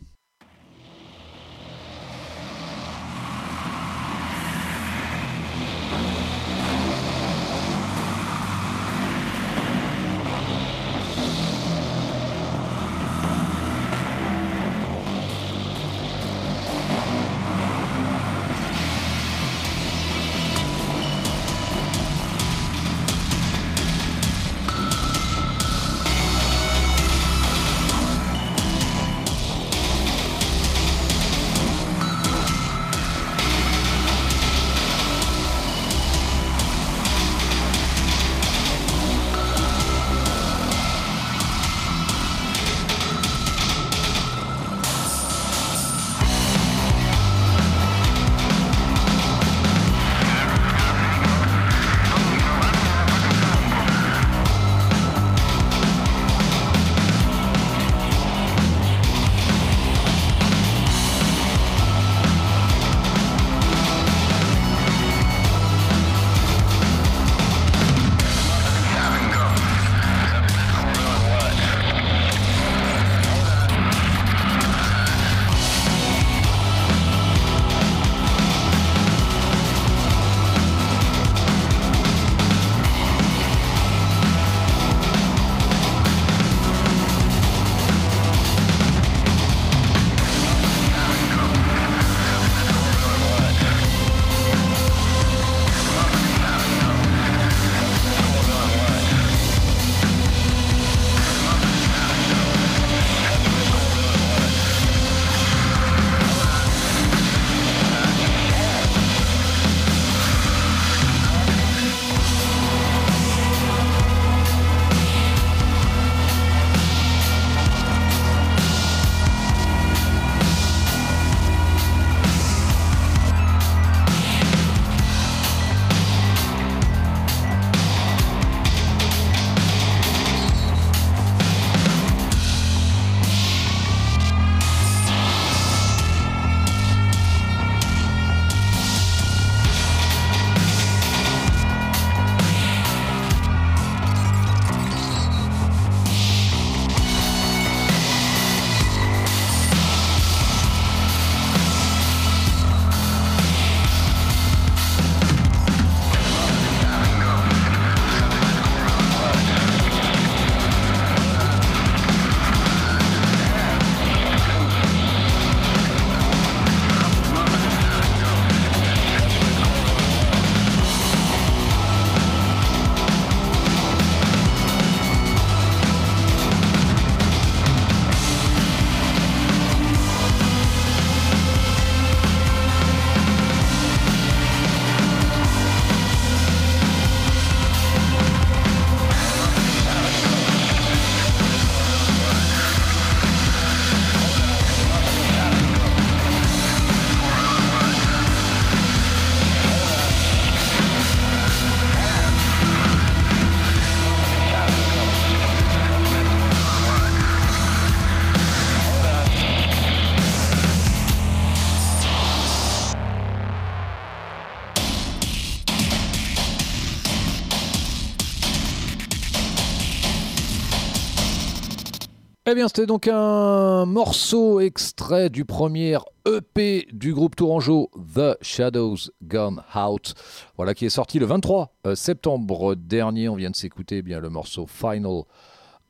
Très 222.45 222.55
bien, 222.55 222.67
c'était 222.67 222.85
donc 222.85 223.07
un 223.07 223.85
morceau 223.85 224.59
extrait 224.59 225.29
du 225.29 225.45
premier 225.45 225.97
EP 226.25 226.89
du 226.91 227.13
groupe 227.13 227.37
Tourangeau, 227.37 227.89
The 228.15 228.35
Shadows 228.41 228.97
Gone 229.23 229.63
Out. 229.73 230.13
Voilà, 230.57 230.73
qui 230.73 230.85
est 230.85 230.89
sorti 230.89 231.19
le 231.19 231.25
23 231.25 231.73
euh, 231.87 231.95
septembre 231.95 232.75
dernier. 232.75 233.29
On 233.29 233.37
vient 233.37 233.49
de 233.49 233.55
s'écouter 233.55 233.99
eh 233.99 234.01
bien 234.01 234.19
le 234.19 234.29
morceau 234.29 234.67
Final 234.67 235.21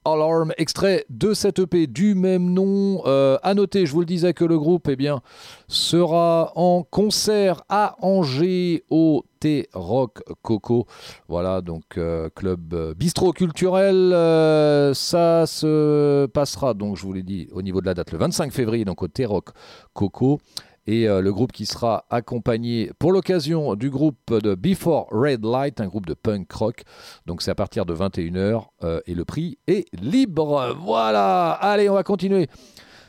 Alarm, 0.05 0.51
extrait 0.57 1.05
de 1.09 1.33
cette 1.33 1.59
EP 1.59 1.87
du 1.87 2.15
même 2.15 2.51
nom. 2.51 3.01
Euh, 3.05 3.37
noter, 3.55 3.85
je 3.85 3.93
vous 3.93 4.01
le 4.01 4.05
disais, 4.05 4.33
que 4.33 4.43
le 4.43 4.59
groupe 4.59 4.87
eh 4.89 4.95
bien, 4.95 5.21
sera 5.67 6.51
en 6.55 6.83
concert 6.83 7.63
à 7.69 7.95
Angers 8.01 8.83
au 8.89 9.23
T-Rock 9.39 10.21
Coco. 10.41 10.87
Voilà, 11.27 11.61
donc 11.61 11.97
euh, 11.97 12.29
club 12.35 12.73
euh, 12.73 12.93
bistrot 12.93 13.31
culturel. 13.31 14.09
ça 14.95 15.45
se 15.45 16.25
passera, 16.27 16.73
donc 16.73 16.97
je 16.97 17.03
vous 17.03 17.13
l'ai 17.13 17.23
dit, 17.23 17.47
au 17.53 17.61
niveau 17.61 17.81
de 17.81 17.85
la 17.85 17.93
date, 17.93 18.11
le 18.11 18.17
25 18.17 18.51
février, 18.51 18.85
donc 18.85 19.01
au 19.03 19.07
T-Rock 19.07 19.49
Coco 19.93 20.39
et 20.87 21.07
euh, 21.07 21.21
le 21.21 21.31
groupe 21.31 21.51
qui 21.51 21.65
sera 21.65 22.05
accompagné 22.09 22.91
pour 22.99 23.11
l'occasion 23.11 23.75
du 23.75 23.89
groupe 23.89 24.33
de 24.33 24.55
Before 24.55 25.07
Red 25.11 25.45
Light, 25.45 25.79
un 25.81 25.87
groupe 25.87 26.05
de 26.05 26.13
punk 26.13 26.51
rock. 26.51 26.83
Donc 27.25 27.41
c'est 27.41 27.51
à 27.51 27.55
partir 27.55 27.85
de 27.85 27.93
21h 27.93 28.65
euh, 28.83 28.99
et 29.05 29.15
le 29.15 29.25
prix 29.25 29.57
est 29.67 29.85
libre. 30.01 30.75
Voilà, 30.81 31.51
allez, 31.51 31.89
on 31.89 31.93
va 31.93 32.03
continuer. 32.03 32.47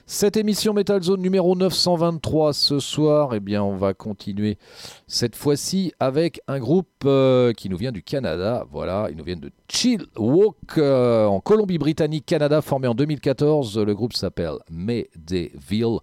Cette 0.06 0.36
émission 0.36 0.74
Metal 0.74 1.02
Zone 1.02 1.22
numéro 1.22 1.56
923 1.56 2.52
ce 2.52 2.78
soir, 2.78 3.34
eh 3.34 3.40
bien, 3.40 3.62
on 3.62 3.74
va 3.74 3.94
continuer 3.94 4.58
cette 5.06 5.34
fois-ci 5.34 5.94
avec 5.98 6.42
un 6.46 6.58
groupe 6.58 6.90
euh, 7.06 7.54
qui 7.54 7.70
nous 7.70 7.78
vient 7.78 7.90
du 7.90 8.02
Canada. 8.02 8.66
Voilà, 8.70 9.08
ils 9.10 9.16
nous 9.16 9.24
viennent 9.24 9.40
de 9.40 9.50
Chill 9.66 10.04
Walk 10.18 10.76
en 10.76 11.40
Colombie-Britannique, 11.40 12.26
Canada, 12.26 12.60
formé 12.60 12.86
en 12.86 12.94
2014. 12.94 13.78
Le 13.78 13.94
groupe 13.94 14.12
s'appelle 14.12 14.58
Medeville 14.70 16.00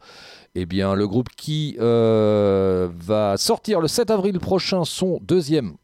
eh 0.56 0.66
bien, 0.66 0.96
le 0.96 1.08
groupe 1.08 1.30
qui 1.36 1.78
euh, 1.80 2.90
va 2.94 3.38
sortir 3.38 3.80
le 3.80 3.88
7 3.88 4.12
avril 4.12 4.40
prochain 4.40 4.84
son 4.84 5.20
deuxième 5.22 5.76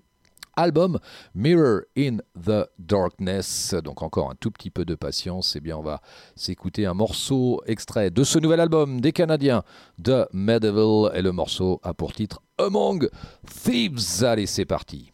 album 0.58 0.99
Mirror 1.36 1.82
in 1.97 2.17
the 2.36 2.67
Darkness. 2.80 3.75
Donc 3.84 4.01
encore 4.01 4.32
un 4.32 4.36
tout 4.36 4.51
petit 4.51 4.69
peu 4.69 4.84
de 4.84 4.95
patience. 4.95 5.56
Eh 5.56 5.62
bien, 5.62 5.77
on 5.77 5.84
va 5.84 6.01
s'écouter 6.36 6.86
un 6.86 6.93
morceau 6.93 7.62
extrait 7.65 8.10
de 8.10 8.23
ce 8.23 8.39
nouvel 8.39 8.60
album 8.60 8.99
des 8.99 9.13
Canadiens 9.13 9.63
de 9.99 10.25
Medieval 10.34 11.12
et 11.15 11.21
le 11.21 11.32
morceau 11.32 11.80
a 11.84 11.93
pour 11.93 12.13
titre 12.13 12.41
Among 12.58 13.10
Thieves. 13.63 14.23
Allez, 14.23 14.47
c'est 14.47 14.65
parti. 14.65 15.12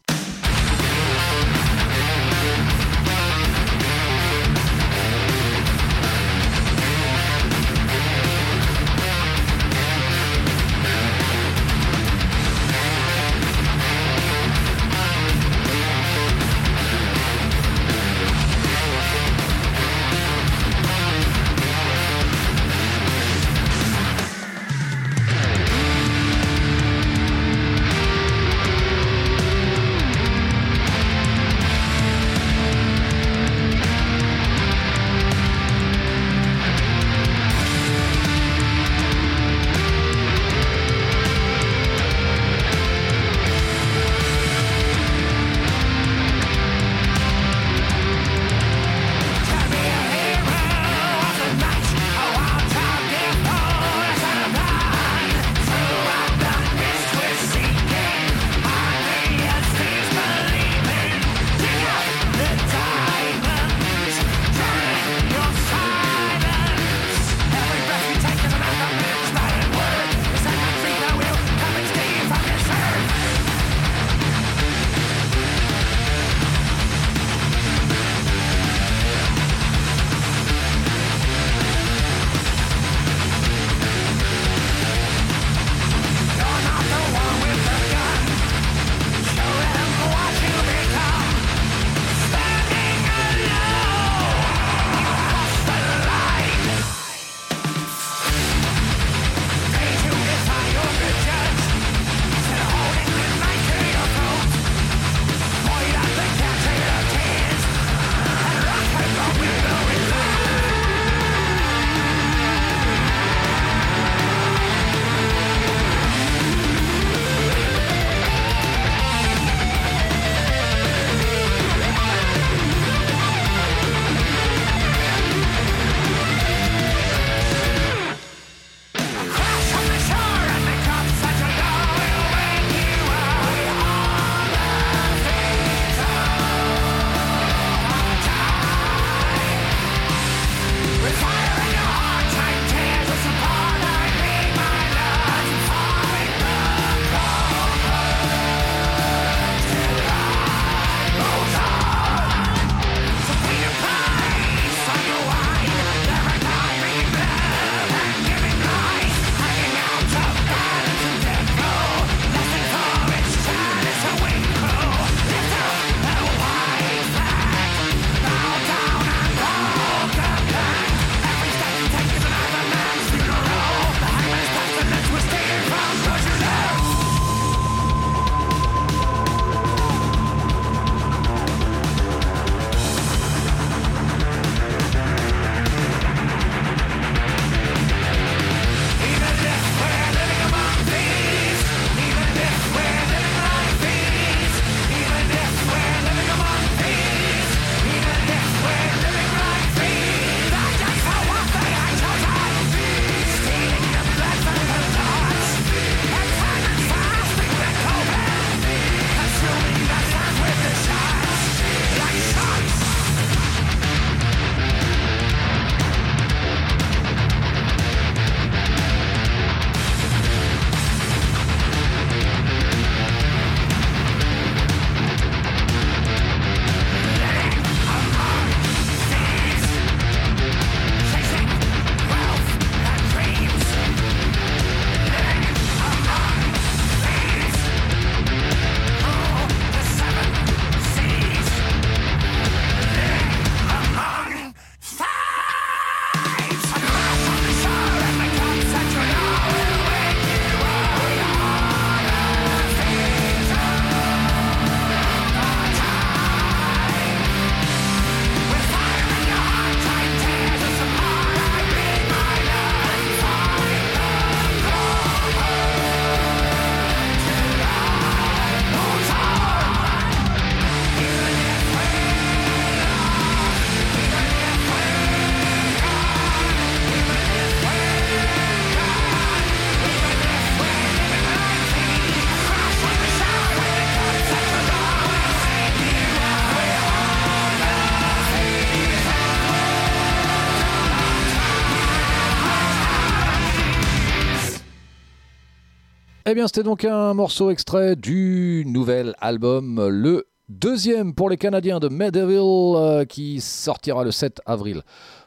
Eh 296.34 296.36
bien, 296.36 296.48
c'était 296.48 296.64
donc 296.64 296.84
un 296.84 297.14
morceau 297.14 297.50
extrait 297.50 297.94
du 297.94 298.64
nouvel 298.66 299.14
album, 299.20 299.86
le 299.86 300.26
deuxième 300.48 301.14
pour 301.14 301.30
les 301.30 301.36
Canadiens 301.36 301.78
de 301.78 301.88
Medeville, 301.88 302.74
euh, 302.74 303.04
qui 303.04 303.40
sortira 303.40 304.02
le 304.02 304.10
7 304.10 304.40
avril 304.44 304.82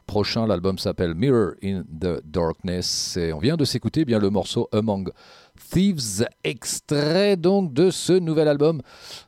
prochain. 0.05 0.45
L'album 0.45 0.78
s'appelle 0.78 1.16
Mirror 1.16 1.51
in 1.64 1.84
the 1.84 2.20
Darkness 2.26 3.16
et 3.16 3.32
on 3.32 3.39
vient 3.39 3.55
de 3.55 3.64
s'écouter 3.64 4.03
bien 4.03 4.20
le 4.20 4.30
morceau 4.30 4.68
Among 4.74 5.10
Thieves, 5.72 6.28
extrait 6.43 7.38
donc 7.38 7.72
de 7.72 7.89
ce 7.89 8.12
nouvel 8.12 8.49
album, 8.49 8.82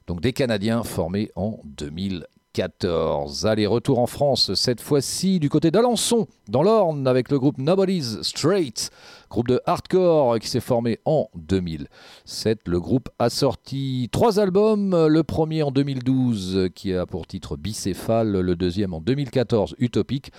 donc 0.05 0.19
des 0.19 0.33
Canadiens 0.33 0.83
formés 0.83 1.31
en 1.37 1.61
2000. 1.63 2.25
14. 2.59 3.45
Allez, 3.45 3.65
retour 3.67 3.99
en 3.99 4.05
France, 4.05 4.53
cette 4.53 4.81
fois-ci 4.81 5.39
du 5.39 5.47
côté 5.47 5.71
d'Alençon, 5.71 6.27
dans 6.49 6.61
l'Orne, 6.61 7.07
avec 7.07 7.31
le 7.31 7.39
groupe 7.39 7.57
Nobody's 7.57 8.21
Straight, 8.21 8.89
groupe 9.29 9.47
de 9.47 9.61
hardcore 9.65 10.39
qui 10.39 10.49
s'est 10.49 10.59
formé 10.59 10.99
en 11.05 11.29
2007. 11.35 12.59
Le 12.65 12.81
groupe 12.81 13.07
a 13.17 13.29
sorti 13.29 14.09
trois 14.11 14.41
albums, 14.41 15.07
le 15.07 15.23
premier 15.23 15.63
en 15.63 15.71
2012 15.71 16.67
qui 16.75 16.93
a 16.93 17.05
pour 17.05 17.27
titre 17.27 17.55
Bicéphale, 17.55 18.31
le 18.31 18.55
deuxième 18.57 18.93
en 18.93 18.99
2014 18.99 19.75
Utopique, 19.79 20.33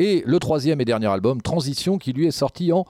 et 0.00 0.24
le 0.26 0.40
troisième 0.40 0.80
et 0.80 0.84
dernier 0.84 1.06
album 1.06 1.40
Transition 1.42 1.96
qui 1.96 2.12
lui 2.12 2.26
est 2.26 2.32
sorti 2.32 2.72
en 2.72 2.86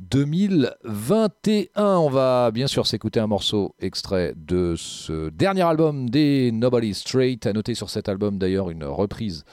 2021. 0.00 1.96
On 1.98 2.10
va 2.10 2.50
bien 2.50 2.66
sûr 2.66 2.86
s'écouter 2.86 3.20
un 3.20 3.26
morceau 3.26 3.74
extrait 3.80 4.34
de 4.36 4.74
ce 4.76 5.30
dernier 5.30 5.62
album 5.62 6.08
des 6.08 6.50
Nobody 6.52 6.94
Straight. 6.94 7.46
À 7.46 7.52
noter 7.52 7.74
sur 7.74 7.90
cet 7.90 8.08
album 8.08 8.38
d'ailleurs 8.38 8.70
une 8.70 8.84
reprise 8.84 9.44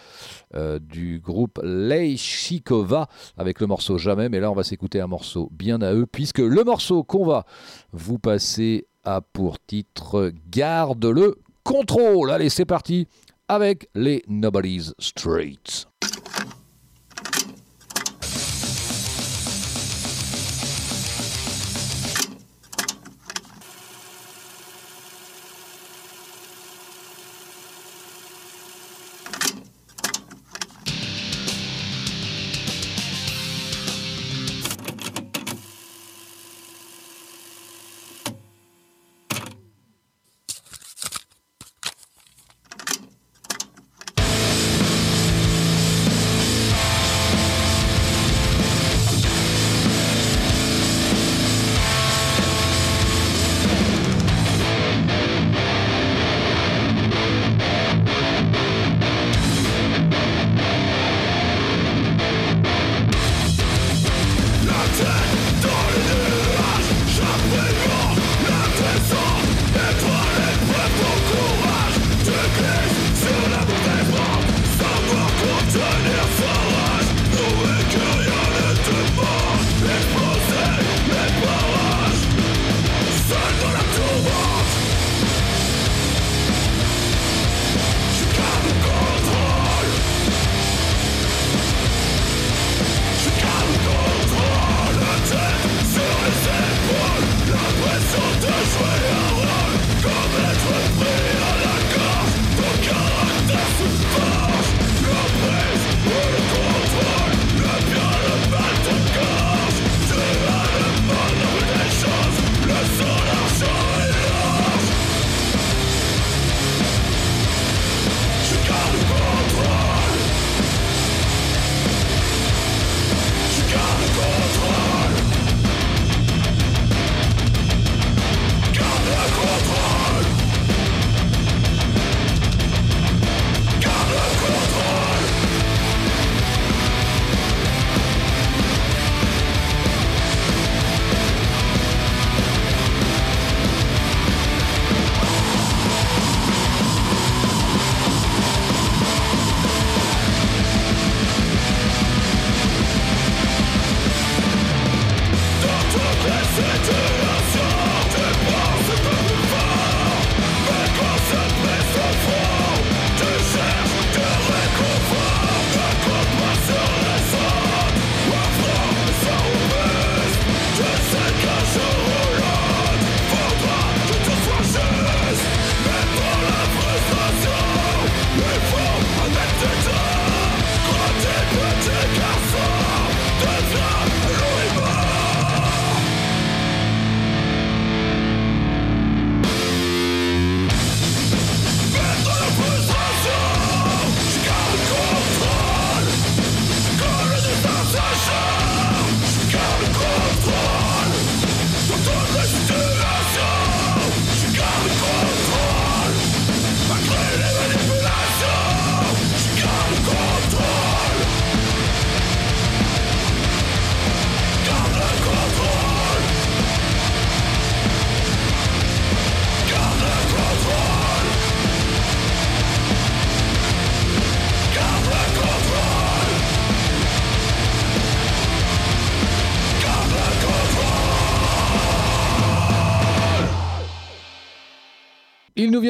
euh, 0.55 0.79
du 0.79 1.19
groupe 1.19 1.59
Leishikova 1.63 3.07
avec 3.37 3.59
le 3.59 3.67
morceau 3.67 3.97
Jamais. 3.97 4.29
Mais 4.29 4.39
là, 4.39 4.51
on 4.51 4.55
va 4.55 4.63
s'écouter 4.63 5.01
un 5.01 5.07
morceau 5.07 5.49
bien 5.51 5.81
à 5.81 5.93
eux 5.93 6.05
puisque 6.05 6.39
le 6.39 6.63
morceau 6.63 7.03
qu'on 7.03 7.25
va 7.25 7.45
vous 7.91 8.19
passer 8.19 8.87
a 9.03 9.21
pour 9.21 9.59
titre 9.59 10.31
Garde 10.49 11.05
le 11.05 11.37
contrôle. 11.63 12.31
Allez, 12.31 12.49
c'est 12.49 12.65
parti 12.65 13.07
avec 13.47 13.89
les 13.95 14.23
Nobody's 14.27 14.93
Straight. 14.99 15.87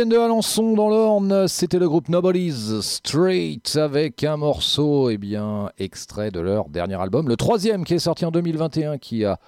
De 0.05 0.17
Alençon 0.17 0.75
dans 0.75 0.87
l'Orne, 0.87 1.47
c'était 1.49 1.77
le 1.77 1.89
groupe 1.89 2.07
Nobody's 2.07 2.79
Straight 2.79 3.75
avec 3.75 4.23
un 4.23 4.37
morceau 4.37 5.09
eh 5.09 5.17
bien, 5.17 5.71
extrait 5.77 6.31
de 6.31 6.39
leur 6.39 6.69
dernier 6.69 6.95
album, 6.95 7.27
le 7.27 7.35
troisième 7.35 7.83
qui 7.83 7.95
est 7.95 7.99
sorti 7.99 8.23
en 8.23 8.31
2021 8.31 8.97
qui 8.97 9.25
a 9.25 9.39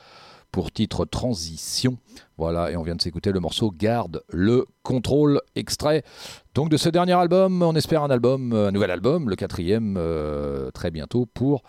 pour 0.52 0.70
titre 0.72 1.06
Transition. 1.06 1.98
Voilà, 2.38 2.70
et 2.70 2.76
on 2.76 2.84
vient 2.84 2.96
de 2.96 3.02
s'écouter 3.02 3.32
le 3.32 3.40
morceau 3.40 3.72
Garde 3.72 4.24
le 4.30 4.66
contrôle 4.84 5.40
extrait. 5.56 6.04
Donc 6.54 6.70
de 6.70 6.76
ce 6.76 6.90
dernier 6.90 7.14
album, 7.14 7.64
on 7.64 7.76
espère 7.76 8.04
un 8.04 8.10
album, 8.10 8.52
un 8.52 8.72
nouvel 8.72 8.92
album, 8.92 9.30
le 9.30 9.38
quatrième, 9.38 9.98
très 10.74 10.92
bientôt 10.92 11.28
pour 11.34 11.64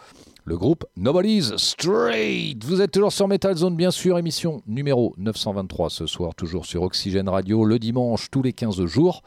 le 0.44 0.56
groupe 0.56 0.84
Nobody's 0.96 1.56
Straight. 1.56 2.64
Vous 2.64 2.80
êtes 2.80 2.90
toujours 2.90 3.12
sur 3.12 3.28
Metal 3.28 3.54
Zone, 3.56 3.76
bien 3.76 3.90
sûr, 3.90 4.18
émission 4.18 4.62
numéro 4.66 5.14
923 5.18 5.90
ce 5.90 6.06
soir, 6.06 6.34
toujours 6.34 6.66
sur 6.66 6.82
Oxygène 6.82 7.28
Radio, 7.28 7.64
le 7.64 7.78
dimanche, 7.78 8.28
tous 8.30 8.42
les 8.42 8.52
15 8.52 8.84
jours, 8.86 9.22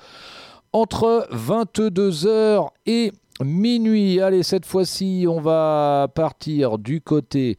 entre 0.74 1.28
22h 1.32 2.68
et 2.86 3.14
minuit. 3.42 4.20
Allez, 4.20 4.44
cette 4.44 4.66
fois-ci, 4.66 5.26
on 5.30 5.40
va 5.40 6.10
partir 6.14 6.78
du 6.78 7.00
côté 7.00 7.58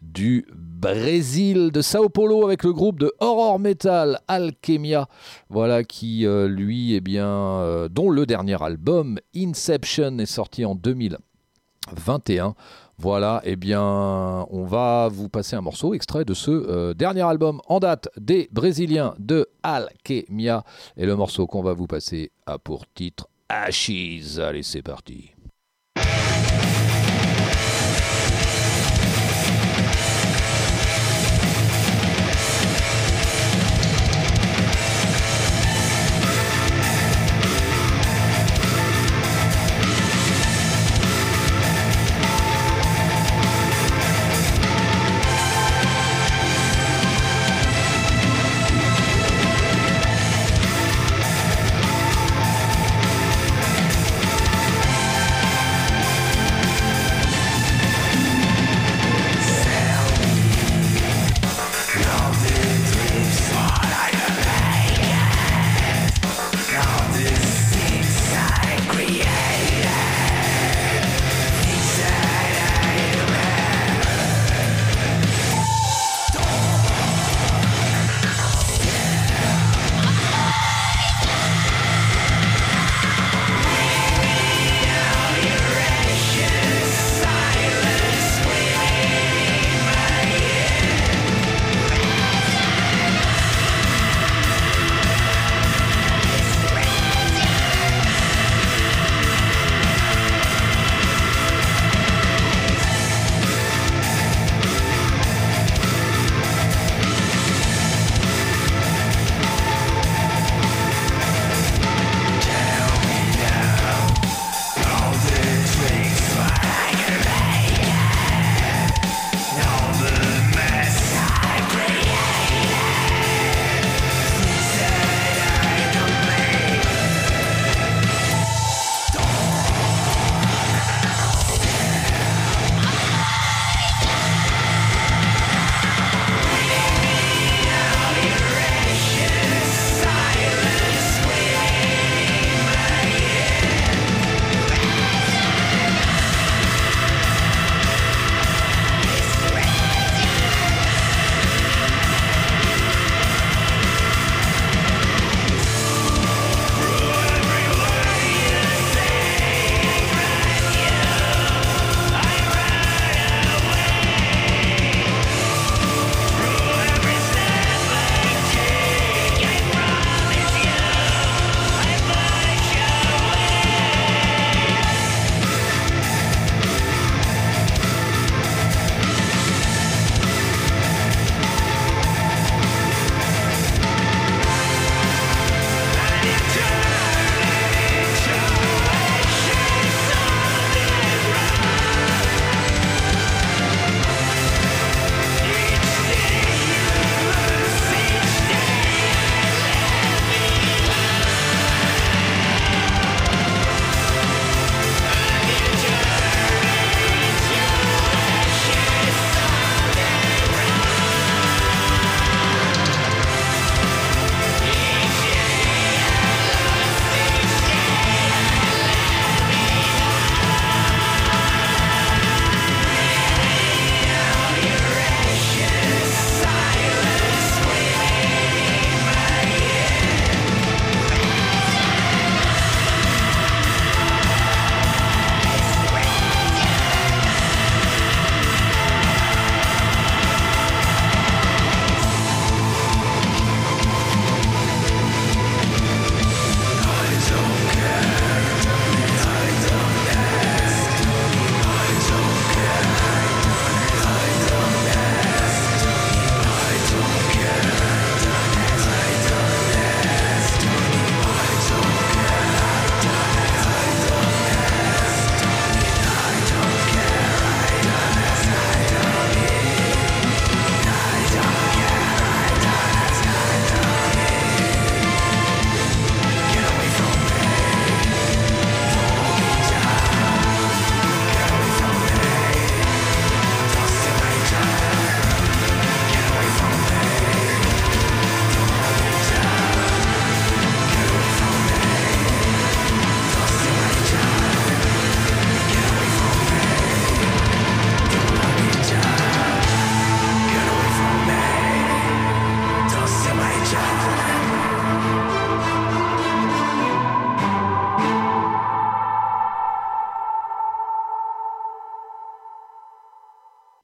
du 0.00 0.46
Brésil, 0.54 1.72
de 1.72 1.80
Sao 1.80 2.08
Paulo, 2.08 2.44
avec 2.44 2.62
le 2.62 2.72
groupe 2.72 3.00
de 3.00 3.12
horror 3.18 3.58
metal 3.58 4.20
Alchemia. 4.28 5.08
Voilà 5.48 5.82
qui, 5.82 6.24
euh, 6.24 6.46
lui, 6.46 6.94
eh 6.94 7.00
bien, 7.00 7.26
euh, 7.26 7.88
dont 7.88 8.10
le 8.10 8.26
dernier 8.26 8.62
album, 8.62 9.18
Inception, 9.34 10.18
est 10.18 10.26
sorti 10.26 10.64
en 10.64 10.76
2000. 10.76 11.18
21. 11.94 12.54
Voilà, 12.98 13.42
eh 13.44 13.56
bien, 13.56 13.82
on 13.82 14.64
va 14.64 15.08
vous 15.12 15.28
passer 15.28 15.54
un 15.54 15.60
morceau 15.60 15.92
extrait 15.92 16.24
de 16.24 16.32
ce 16.32 16.50
euh, 16.50 16.94
dernier 16.94 17.22
album 17.22 17.60
en 17.68 17.78
date 17.78 18.08
des 18.16 18.48
Brésiliens 18.52 19.14
de 19.18 19.46
Alchemia. 19.62 20.64
Et 20.96 21.04
le 21.04 21.14
morceau 21.14 21.46
qu'on 21.46 21.62
va 21.62 21.74
vous 21.74 21.86
passer 21.86 22.32
a 22.46 22.58
pour 22.58 22.86
titre 22.94 23.28
Ashes. 23.50 24.38
Allez, 24.38 24.62
c'est 24.62 24.82
parti. 24.82 25.35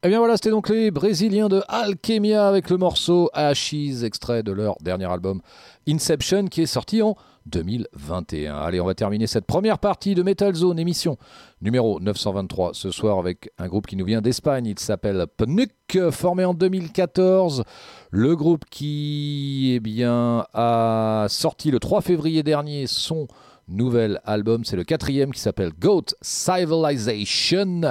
Bien 0.09 0.19
voilà, 0.19 0.37
c'était 0.37 0.51
donc 0.51 0.69
les 0.69 0.91
Brésiliens 0.91 1.49
de 1.49 1.63
Alchemia 1.69 2.49
avec 2.49 2.71
le 2.71 2.77
morceau 2.77 3.31
Ashes, 3.35 4.03
extrait 4.03 4.43
de 4.43 4.51
leur 4.51 4.77
dernier 4.81 5.05
album 5.05 5.41
Inception 5.89 6.47
qui 6.47 6.63
est 6.63 6.67
sorti 6.67 7.03
en 7.03 7.17
2021. 7.47 8.57
Allez, 8.57 8.81
on 8.81 8.87
va 8.87 8.95
terminer 8.95 9.29
cette 9.29 9.47
première 9.47 9.79
partie 9.79 10.17
de 10.17 10.25
Metal 10.25 10.53
Zone, 10.55 10.81
émission 10.81 11.19
numéro 11.61 12.01
923 12.01 12.71
ce 12.75 12.91
soir 12.91 13.19
avec 13.19 13.51
un 13.59 13.69
groupe 13.69 13.87
qui 13.87 13.95
nous 13.95 14.05
vient 14.05 14.21
d'Espagne. 14.21 14.67
Il 14.67 14.79
s'appelle 14.81 15.27
Pnuc, 15.37 16.11
formé 16.11 16.45
en 16.45 16.55
2014. 16.55 17.63
Le 18.11 18.35
groupe 18.35 18.65
qui 18.71 19.73
eh 19.77 19.81
bien, 19.81 20.47
a 20.53 21.27
sorti 21.29 21.71
le 21.71 21.79
3 21.79 22.01
février 22.01 22.43
dernier 22.43 22.89
son 22.89 23.29
nouvel 23.69 24.21
album, 24.25 24.65
c'est 24.65 24.77
le 24.77 24.85
quatrième 24.85 25.33
qui 25.33 25.41
s'appelle 25.41 25.73
Goat 25.79 26.07
Civilization. 26.21 27.83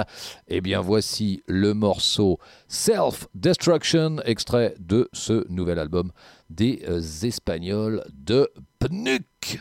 Et 0.48 0.56
eh 0.56 0.60
bien 0.60 0.80
voici 0.80 1.42
le 1.46 1.74
morceau 1.74 2.38
Self 2.68 3.28
Destruction, 3.34 4.16
extrait 4.24 4.74
de 4.78 5.08
ce 5.12 5.46
nouvel 5.50 5.78
album 5.78 6.12
des 6.50 6.82
euh, 6.88 7.00
Espagnols 7.22 8.04
de 8.12 8.50
Pnuc. 8.78 9.60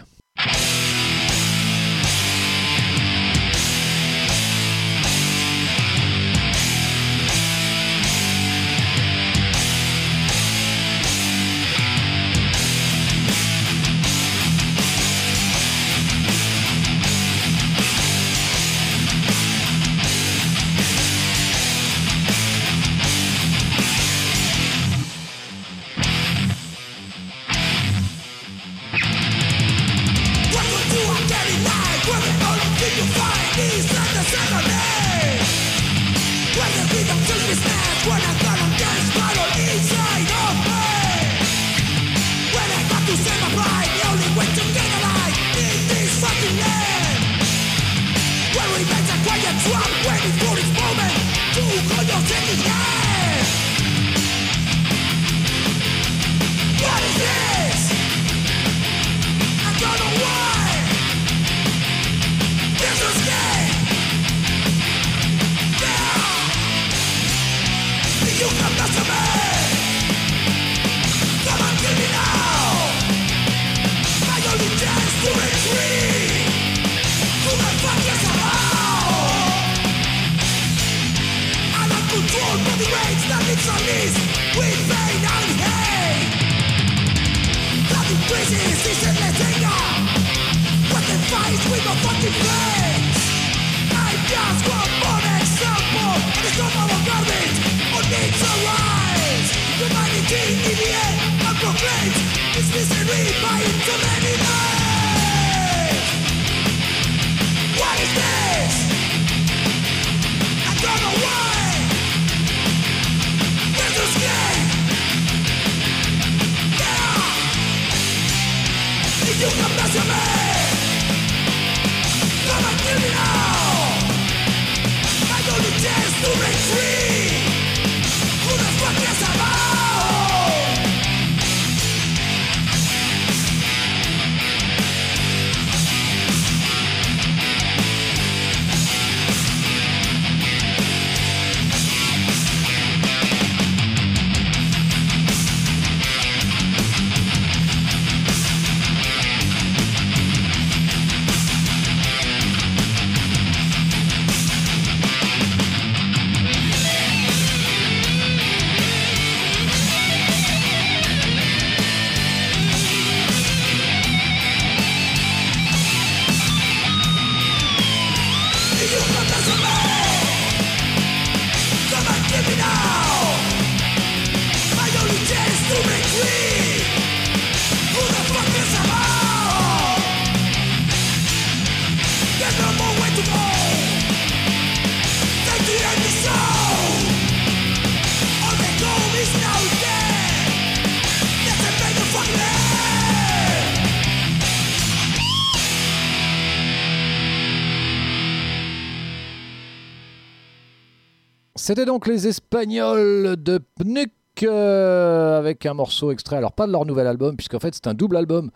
C'était 201.72 201.86
donc 201.86 202.06
les 202.06 202.28
Espagnols 202.28 203.42
de 203.42 203.58
Pnuc 203.80 204.12
euh, 204.44 205.40
avec 205.40 205.66
un 205.66 205.74
morceau 205.74 206.12
extrait, 206.12 206.36
alors 206.36 206.52
pas 206.52 206.68
de 206.68 206.74
leur 206.74 206.86
nouvel 206.86 207.08
album, 207.08 207.38
puisqu'en 207.38 207.62
fait 207.62 207.74
c'est 207.74 207.88
un 207.88 207.94
double 207.94 208.18
album. 208.18 208.52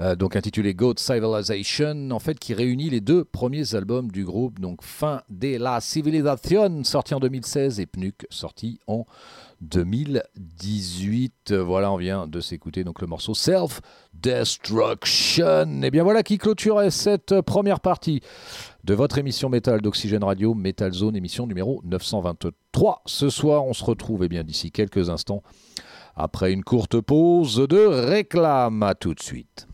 Euh, 0.00 0.16
donc 0.16 0.34
intitulé 0.34 0.74
Goat 0.74 0.94
Civilization, 0.96 2.10
en 2.10 2.18
fait, 2.18 2.36
qui 2.40 2.52
réunit 2.52 2.90
les 2.90 3.00
deux 3.00 3.24
premiers 3.24 3.76
albums 3.76 4.10
du 4.10 4.24
groupe, 4.24 4.58
donc 4.58 4.82
Fin 4.82 5.22
de 5.30 5.58
la 5.58 5.80
Civilisation, 5.80 6.82
sorti 6.82 7.14
en 7.14 7.20
2016, 7.20 7.78
et 7.78 7.86
Pnuc, 7.86 8.26
sorti 8.30 8.80
en 8.88 9.06
2018. 9.60 11.52
Voilà, 11.52 11.92
on 11.92 11.98
vient 11.98 12.26
de 12.26 12.40
s'écouter 12.40 12.82
donc 12.82 13.00
le 13.00 13.06
morceau 13.06 13.34
Self 13.34 13.80
Destruction. 14.12 15.82
Et 15.84 15.90
bien 15.92 16.02
voilà 16.02 16.24
qui 16.24 16.38
clôturait 16.38 16.90
cette 16.90 17.40
première 17.42 17.78
partie 17.78 18.22
de 18.84 18.92
votre 18.92 19.16
émission 19.16 19.48
métal 19.48 19.80
d'Oxygène 19.80 20.22
Radio, 20.22 20.52
Metal 20.52 20.92
Zone, 20.92 21.16
émission 21.16 21.46
numéro 21.46 21.80
923. 21.84 23.00
Ce 23.06 23.30
soir, 23.30 23.64
on 23.64 23.72
se 23.72 23.82
retrouve 23.82 24.24
eh 24.24 24.28
bien 24.28 24.44
d'ici 24.44 24.70
quelques 24.70 25.08
instants 25.08 25.42
après 26.14 26.52
une 26.52 26.62
courte 26.62 27.00
pause 27.00 27.66
de 27.66 27.78
réclame. 27.78 28.82
À 28.82 28.94
tout 28.94 29.14
de 29.14 29.22
suite. 29.22 29.66